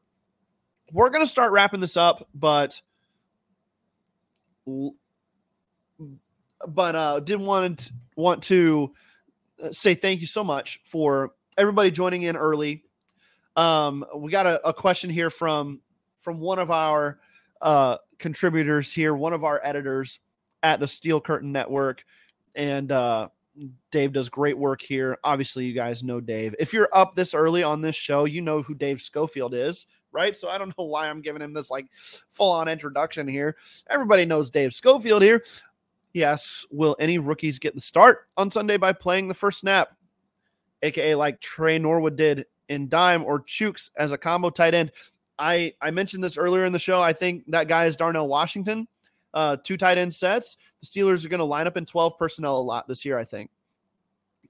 We're 0.92 1.10
going 1.10 1.24
to 1.24 1.30
start 1.30 1.52
wrapping 1.52 1.80
this 1.80 1.98
up, 1.98 2.28
but 2.34 2.82
but 6.68 6.96
uh, 6.96 7.20
did 7.20 7.40
want 7.40 7.92
want 8.16 8.44
to 8.44 8.94
uh, 9.64 9.72
say 9.72 9.94
thank 9.96 10.22
you 10.22 10.28
so 10.28 10.44
much 10.44 10.80
for 10.86 11.32
everybody 11.58 11.92
joining 11.92 12.24
in 12.24 12.36
early. 12.36 12.84
Um, 13.56 14.06
we 14.16 14.32
got 14.32 14.46
a, 14.46 14.68
a 14.68 14.74
question 14.74 15.10
here 15.10 15.30
from 15.30 15.82
from 16.20 16.40
one 16.40 16.60
of 16.60 16.72
our 16.72 17.20
uh, 17.62 17.98
contributors 18.20 18.92
here, 18.92 19.14
one 19.14 19.34
of 19.34 19.44
our 19.44 19.62
editors 19.64 20.20
at 20.64 20.80
the 20.80 20.88
Steel 20.88 21.22
Curtain 21.22 21.52
Network, 21.52 22.04
and 22.56 22.92
uh, 22.92 23.30
Dave 23.92 24.14
does 24.14 24.30
great 24.30 24.58
work 24.58 24.82
here. 24.82 25.18
Obviously, 25.24 25.66
you 25.66 25.74
guys 25.74 26.04
know 26.04 26.20
Dave. 26.20 26.56
If 26.60 26.74
you're 26.74 26.90
up 26.92 27.16
this 27.16 27.34
early 27.34 27.64
on 27.64 27.82
this 27.82 27.96
show, 27.96 28.26
you 28.26 28.42
know 28.42 28.62
who 28.62 28.74
Dave 28.74 29.02
Schofield 29.02 29.54
is, 29.54 29.86
right? 30.16 30.36
So 30.36 30.50
I 30.50 30.58
don't 30.58 30.76
know 30.78 30.86
why 30.86 31.10
I'm 31.10 31.22
giving 31.22 31.42
him 31.42 31.54
this 31.54 31.70
like 31.70 31.88
full 32.30 32.52
on 32.52 32.68
introduction 32.68 33.28
here. 33.28 33.58
Everybody 33.90 34.26
knows 34.26 34.50
Dave 34.50 34.74
Schofield 34.74 35.22
here. 35.22 35.44
He 36.14 36.24
asks, 36.24 36.66
Will 36.72 36.96
any 36.98 37.20
rookies 37.20 37.60
get 37.60 37.76
the 37.76 37.82
start 37.82 38.30
on 38.38 38.50
Sunday 38.50 38.78
by 38.78 38.94
playing 38.94 39.28
the 39.28 39.34
first 39.34 39.60
snap? 39.60 39.90
AKA 40.82 41.16
like 41.16 41.42
Tre 41.42 41.78
Norwood 41.78 42.16
did 42.16 42.46
in 42.70 42.88
dime 42.88 43.24
or 43.24 43.42
Chuks 43.42 43.90
as 43.98 44.12
a 44.14 44.18
combo 44.18 44.50
tight 44.50 44.74
end. 44.74 44.92
I, 45.38 45.74
I 45.82 45.92
mentioned 45.92 46.24
this 46.24 46.38
earlier 46.38 46.64
in 46.64 46.72
the 46.72 46.80
show. 46.80 47.02
I 47.02 47.12
think 47.12 47.44
that 47.48 47.68
guy 47.68 47.86
is 47.86 47.98
Darnell 47.98 48.28
Washington. 48.28 48.88
Uh, 49.34 49.58
two 49.62 49.76
tight 49.76 49.98
end 49.98 50.14
sets. 50.14 50.56
The 50.80 50.88
Steelers 50.88 51.26
are 51.26 51.30
going 51.30 51.40
to 51.40 51.46
line 51.46 51.68
up 51.68 51.76
in 51.76 51.86
12 51.86 52.18
personnel 52.18 52.58
a 52.58 52.62
lot 52.62 52.88
this 52.88 53.04
year, 53.04 53.18
I 53.18 53.26
think. 53.26 53.52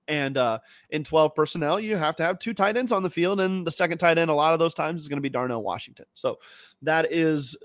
And 0.08 0.38
uh, 0.38 0.60
in 0.90 1.04
12 1.04 1.34
personnel, 1.34 1.80
you 1.80 1.98
have 1.98 2.16
to 2.18 2.24
have 2.24 2.38
two 2.40 2.54
tight 2.54 2.78
ends 2.78 2.92
on 2.92 3.04
the 3.04 3.10
field. 3.10 3.42
And 3.42 3.66
the 3.66 3.72
second 3.72 3.98
tight 3.98 4.18
end, 4.18 4.30
a 4.30 4.36
lot 4.36 4.54
of 4.54 4.60
those 4.60 4.74
times, 4.74 5.02
is 5.02 5.10
going 5.10 5.18
to 5.18 5.22
be 5.22 5.30
Darnell 5.30 5.64
Washington. 5.64 6.06
So 6.14 6.38
that 6.84 7.12
is 7.12 7.58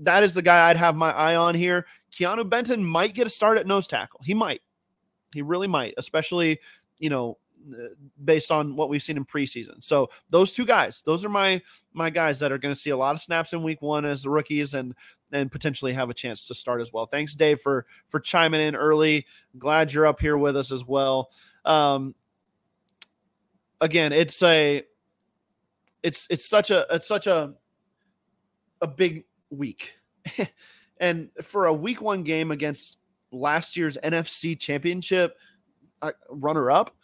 that 0.00 0.22
is 0.22 0.34
the 0.34 0.42
guy 0.42 0.68
I'd 0.68 0.76
have 0.76 0.96
my 0.96 1.12
eye 1.12 1.36
on 1.36 1.54
here. 1.54 1.86
Keanu 2.12 2.48
Benton 2.48 2.84
might 2.84 3.14
get 3.14 3.26
a 3.26 3.30
start 3.30 3.58
at 3.58 3.66
nose 3.66 3.86
tackle. 3.86 4.20
He 4.24 4.34
might. 4.34 4.62
He 5.32 5.42
really 5.42 5.68
might, 5.68 5.94
especially, 5.96 6.60
you 6.98 7.10
know, 7.10 7.38
based 8.24 8.50
on 8.50 8.76
what 8.76 8.88
we've 8.88 9.02
seen 9.02 9.16
in 9.16 9.24
preseason. 9.24 9.82
So 9.82 10.10
those 10.30 10.52
two 10.52 10.64
guys, 10.64 11.02
those 11.04 11.24
are 11.24 11.28
my 11.28 11.62
my 11.92 12.10
guys 12.10 12.40
that 12.40 12.52
are 12.52 12.58
going 12.58 12.74
to 12.74 12.80
see 12.80 12.90
a 12.90 12.96
lot 12.96 13.14
of 13.14 13.22
snaps 13.22 13.52
in 13.52 13.62
week 13.62 13.80
1 13.80 14.04
as 14.04 14.22
the 14.22 14.30
rookies 14.30 14.74
and 14.74 14.94
and 15.32 15.50
potentially 15.50 15.92
have 15.92 16.10
a 16.10 16.14
chance 16.14 16.46
to 16.46 16.54
start 16.54 16.80
as 16.80 16.92
well. 16.92 17.06
Thanks 17.06 17.34
Dave 17.34 17.60
for 17.60 17.86
for 18.08 18.20
chiming 18.20 18.60
in 18.60 18.76
early. 18.76 19.26
Glad 19.58 19.92
you're 19.92 20.06
up 20.06 20.20
here 20.20 20.36
with 20.36 20.56
us 20.56 20.72
as 20.72 20.84
well. 20.84 21.30
Um 21.64 22.14
again, 23.80 24.12
it's 24.12 24.42
a 24.42 24.84
it's 26.02 26.26
it's 26.30 26.48
such 26.48 26.70
a 26.70 26.86
it's 26.90 27.08
such 27.08 27.26
a 27.26 27.54
a 28.80 28.86
big 28.86 29.24
week. 29.50 29.98
and 30.98 31.30
for 31.42 31.66
a 31.66 31.72
week 31.72 32.00
one 32.00 32.22
game 32.22 32.50
against 32.50 32.98
last 33.32 33.76
year's 33.76 33.98
NFC 34.02 34.58
championship 34.58 35.36
uh, 36.02 36.12
runner 36.28 36.70
up, 36.70 36.96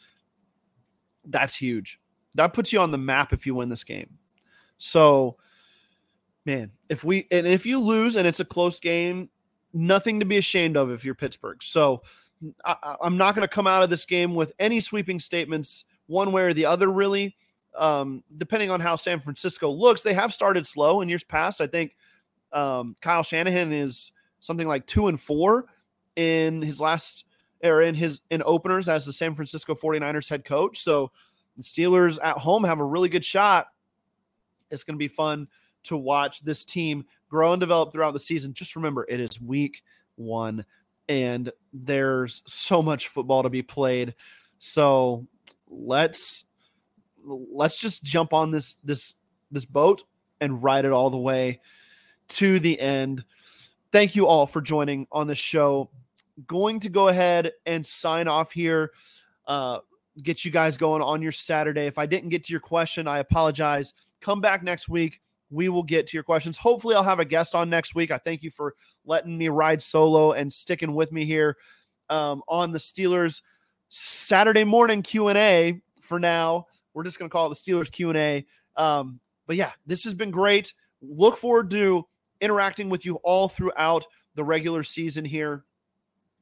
that's 1.30 1.54
huge. 1.54 1.98
That 2.34 2.52
puts 2.52 2.72
you 2.72 2.80
on 2.80 2.90
the 2.90 2.98
map 2.98 3.32
if 3.32 3.46
you 3.46 3.54
win 3.54 3.68
this 3.68 3.84
game. 3.84 4.18
So, 4.78 5.36
man, 6.44 6.70
if 6.88 7.04
we 7.04 7.26
and 7.30 7.46
if 7.46 7.66
you 7.66 7.80
lose 7.80 8.16
and 8.16 8.26
it's 8.26 8.40
a 8.40 8.44
close 8.44 8.80
game, 8.80 9.30
nothing 9.72 10.20
to 10.20 10.26
be 10.26 10.38
ashamed 10.38 10.76
of 10.76 10.90
if 10.90 11.04
you're 11.04 11.14
Pittsburgh. 11.14 11.62
So, 11.62 12.02
I, 12.64 12.96
am 13.02 13.16
not 13.16 13.34
going 13.34 13.46
to 13.46 13.52
come 13.52 13.66
out 13.66 13.82
of 13.82 13.90
this 13.90 14.06
game 14.06 14.34
with 14.34 14.52
any 14.58 14.80
sweeping 14.80 15.20
statements 15.20 15.84
one 16.06 16.32
way 16.32 16.42
or 16.42 16.54
the 16.54 16.66
other, 16.66 16.90
really. 16.90 17.36
Um, 17.76 18.24
depending 18.36 18.70
on 18.70 18.80
how 18.80 18.96
San 18.96 19.20
Francisco 19.20 19.70
looks, 19.70 20.02
they 20.02 20.14
have 20.14 20.34
started 20.34 20.66
slow 20.66 21.02
in 21.02 21.08
years 21.08 21.22
past. 21.22 21.60
I 21.60 21.66
think 21.66 21.96
um, 22.52 22.96
Kyle 23.00 23.22
Shanahan 23.22 23.72
is 23.72 24.12
something 24.40 24.66
like 24.66 24.86
two 24.86 25.06
and 25.06 25.20
four 25.20 25.66
in 26.16 26.62
his 26.62 26.80
last 26.80 27.24
or 27.62 27.82
in 27.82 27.94
his 27.94 28.20
in 28.30 28.42
openers 28.44 28.88
as 28.88 29.04
the 29.04 29.12
San 29.12 29.34
Francisco 29.34 29.74
49ers 29.74 30.28
head 30.28 30.44
coach. 30.44 30.80
So 30.80 31.11
the 31.56 31.62
Steelers 31.62 32.18
at 32.22 32.38
home 32.38 32.64
have 32.64 32.80
a 32.80 32.84
really 32.84 33.08
good 33.08 33.24
shot. 33.24 33.68
It's 34.70 34.84
going 34.84 34.94
to 34.94 34.98
be 34.98 35.08
fun 35.08 35.48
to 35.84 35.96
watch 35.96 36.42
this 36.42 36.64
team 36.64 37.04
grow 37.28 37.52
and 37.52 37.61
develop 37.61 37.92
throughout 37.92 38.12
the 38.12 38.20
season. 38.20 38.52
Just 38.52 38.76
remember, 38.76 39.06
it 39.08 39.20
is 39.20 39.40
week 39.40 39.82
one 40.16 40.64
and 41.11 41.50
there's 41.72 42.42
so 42.46 42.80
much 42.80 43.08
football 43.08 43.42
to 43.42 43.50
be 43.50 43.62
played. 43.62 44.14
So 44.58 45.26
let's 45.68 46.44
let's 47.26 47.80
just 47.80 48.04
jump 48.04 48.32
on 48.32 48.52
this 48.52 48.76
this 48.84 49.14
this 49.50 49.64
boat 49.64 50.04
and 50.40 50.62
ride 50.62 50.84
it 50.84 50.92
all 50.92 51.11
the 51.11 51.18
way 51.18 51.61
to 52.28 52.61
the 52.61 52.78
end. 52.78 53.24
Thank 53.90 54.14
you 54.14 54.28
all 54.28 54.46
for 54.46 54.61
joining 54.61 55.08
on 55.11 55.26
the 55.26 55.34
show. 55.34 55.90
Going 56.47 56.80
to 56.80 56.88
go 56.88 57.09
ahead 57.09 57.53
and 57.66 57.84
sign 57.84 58.28
off 58.28 58.53
here. 58.53 58.93
Uh, 59.47 59.80
get 60.22 60.45
you 60.45 60.51
guys 60.51 60.76
going 60.76 61.03
on 61.03 61.22
your 61.22 61.32
Saturday. 61.32 61.86
If 61.86 61.99
I 61.99 62.07
didn't 62.07 62.28
get 62.28 62.45
to 62.45 62.53
your 62.53 62.61
question, 62.61 63.09
I 63.09 63.18
apologize. 63.18 63.95
Come 64.20 64.41
back 64.41 64.62
next 64.62 64.88
week. 64.88 65.20
We 65.51 65.68
will 65.68 65.82
get 65.82 66.07
to 66.09 66.16
your 66.16 66.22
questions. 66.22 66.57
Hopefully, 66.57 66.95
I'll 66.95 67.03
have 67.03 67.18
a 67.18 67.24
guest 67.24 67.55
on 67.55 67.68
next 67.68 67.95
week. 67.95 68.11
I 68.11 68.18
thank 68.18 68.43
you 68.43 68.51
for 68.51 68.74
letting 69.05 69.36
me 69.36 69.49
ride 69.49 69.82
solo 69.82 70.32
and 70.32 70.53
sticking 70.53 70.95
with 70.95 71.11
me 71.11 71.24
here 71.24 71.57
um, 72.09 72.43
on 72.47 72.70
the 72.70 72.78
Steelers 72.78 73.43
Saturday 73.88 74.64
morning 74.64 75.03
Q 75.03 75.28
and 75.28 75.38
A. 75.38 75.80
For 76.01 76.20
now, 76.20 76.66
we're 76.95 77.05
just 77.05 77.18
going 77.18 77.28
to 77.28 77.32
call 77.32 77.51
it 77.51 77.59
the 77.59 77.72
Steelers 77.72 77.91
Q 77.91 78.11
and 78.11 78.18
A. 78.18 78.47
Um, 78.76 79.18
but 79.47 79.57
yeah, 79.57 79.72
this 79.86 80.05
has 80.05 80.14
been 80.14 80.30
great. 80.30 80.72
Look 81.03 81.36
forward 81.36 81.70
to 81.70 82.07
interacting 82.41 82.88
with 82.88 83.05
you 83.05 83.16
all 83.16 83.49
throughout 83.49 84.07
the 84.36 84.45
regular 84.45 84.82
season 84.82 85.24
here. 85.24 85.64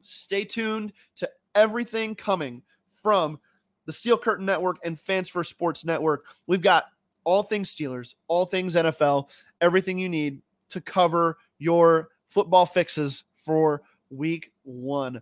Stay 0.03 0.45
tuned 0.45 0.93
to 1.17 1.29
everything 1.55 2.15
coming 2.15 2.63
from 3.03 3.39
the 3.87 3.93
Steel 3.93 4.19
Curtain 4.19 4.47
Network 4.47 4.77
and 4.85 5.01
Fans 5.01 5.29
First 5.29 5.51
Sports 5.51 5.85
Network. 5.85 6.27
We've 6.47 6.63
got 6.63 6.85
all 7.25 7.43
things 7.43 7.75
Steelers, 7.75 8.15
all 8.27 8.47
things 8.47 8.75
NFL, 8.75 9.31
everything 9.61 9.99
you 9.99 10.09
need 10.09 10.41
to 10.71 10.81
cover 10.81 11.39
your 11.59 12.11
football 12.27 12.67
fixes 12.67 13.25
for 13.37 13.83
week 14.11 14.53
one. 14.63 15.21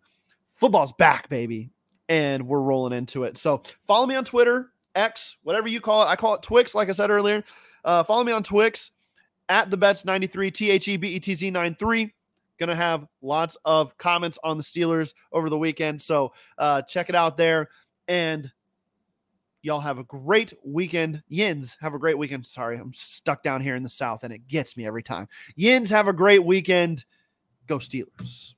Football's 0.54 0.92
back, 0.92 1.28
baby. 1.28 1.70
And 2.08 2.46
we're 2.46 2.60
rolling 2.60 2.92
into 2.92 3.24
it. 3.24 3.38
So 3.38 3.62
follow 3.86 4.06
me 4.06 4.14
on 4.14 4.24
Twitter, 4.24 4.70
X, 4.94 5.36
whatever 5.42 5.68
you 5.68 5.80
call 5.80 6.02
it. 6.02 6.06
I 6.06 6.16
call 6.16 6.34
it 6.34 6.42
Twix, 6.42 6.74
like 6.74 6.88
I 6.88 6.92
said 6.92 7.10
earlier. 7.10 7.42
Uh, 7.84 8.04
follow 8.04 8.24
me 8.24 8.32
on 8.32 8.42
Twix 8.42 8.90
at 9.48 9.70
the 9.70 9.76
Betz 9.76 10.04
93, 10.04 10.50
T 10.50 10.70
H 10.70 10.88
E 10.88 10.96
B 10.96 11.08
E 11.08 11.20
T 11.20 11.34
Z 11.34 11.50
93. 11.50 12.12
Going 12.58 12.68
to 12.68 12.74
have 12.74 13.06
lots 13.22 13.56
of 13.64 13.96
comments 13.98 14.38
on 14.42 14.56
the 14.56 14.64
Steelers 14.64 15.14
over 15.32 15.50
the 15.50 15.58
weekend. 15.58 16.00
So 16.00 16.32
uh, 16.58 16.82
check 16.82 17.08
it 17.08 17.14
out 17.14 17.36
there. 17.36 17.68
And 18.08 18.50
y'all 19.62 19.80
have 19.80 19.98
a 19.98 20.04
great 20.04 20.52
weekend. 20.64 21.22
Yins, 21.28 21.76
have 21.80 21.94
a 21.94 21.98
great 21.98 22.16
weekend. 22.16 22.46
Sorry, 22.46 22.78
I'm 22.78 22.92
stuck 22.92 23.42
down 23.42 23.60
here 23.60 23.76
in 23.76 23.82
the 23.82 23.88
South 23.88 24.24
and 24.24 24.32
it 24.32 24.46
gets 24.46 24.76
me 24.76 24.86
every 24.86 25.02
time. 25.02 25.28
Yins, 25.54 25.90
have 25.90 26.08
a 26.08 26.12
great 26.12 26.44
weekend. 26.44 27.04
Go 27.66 27.78
Steelers. 27.78 28.55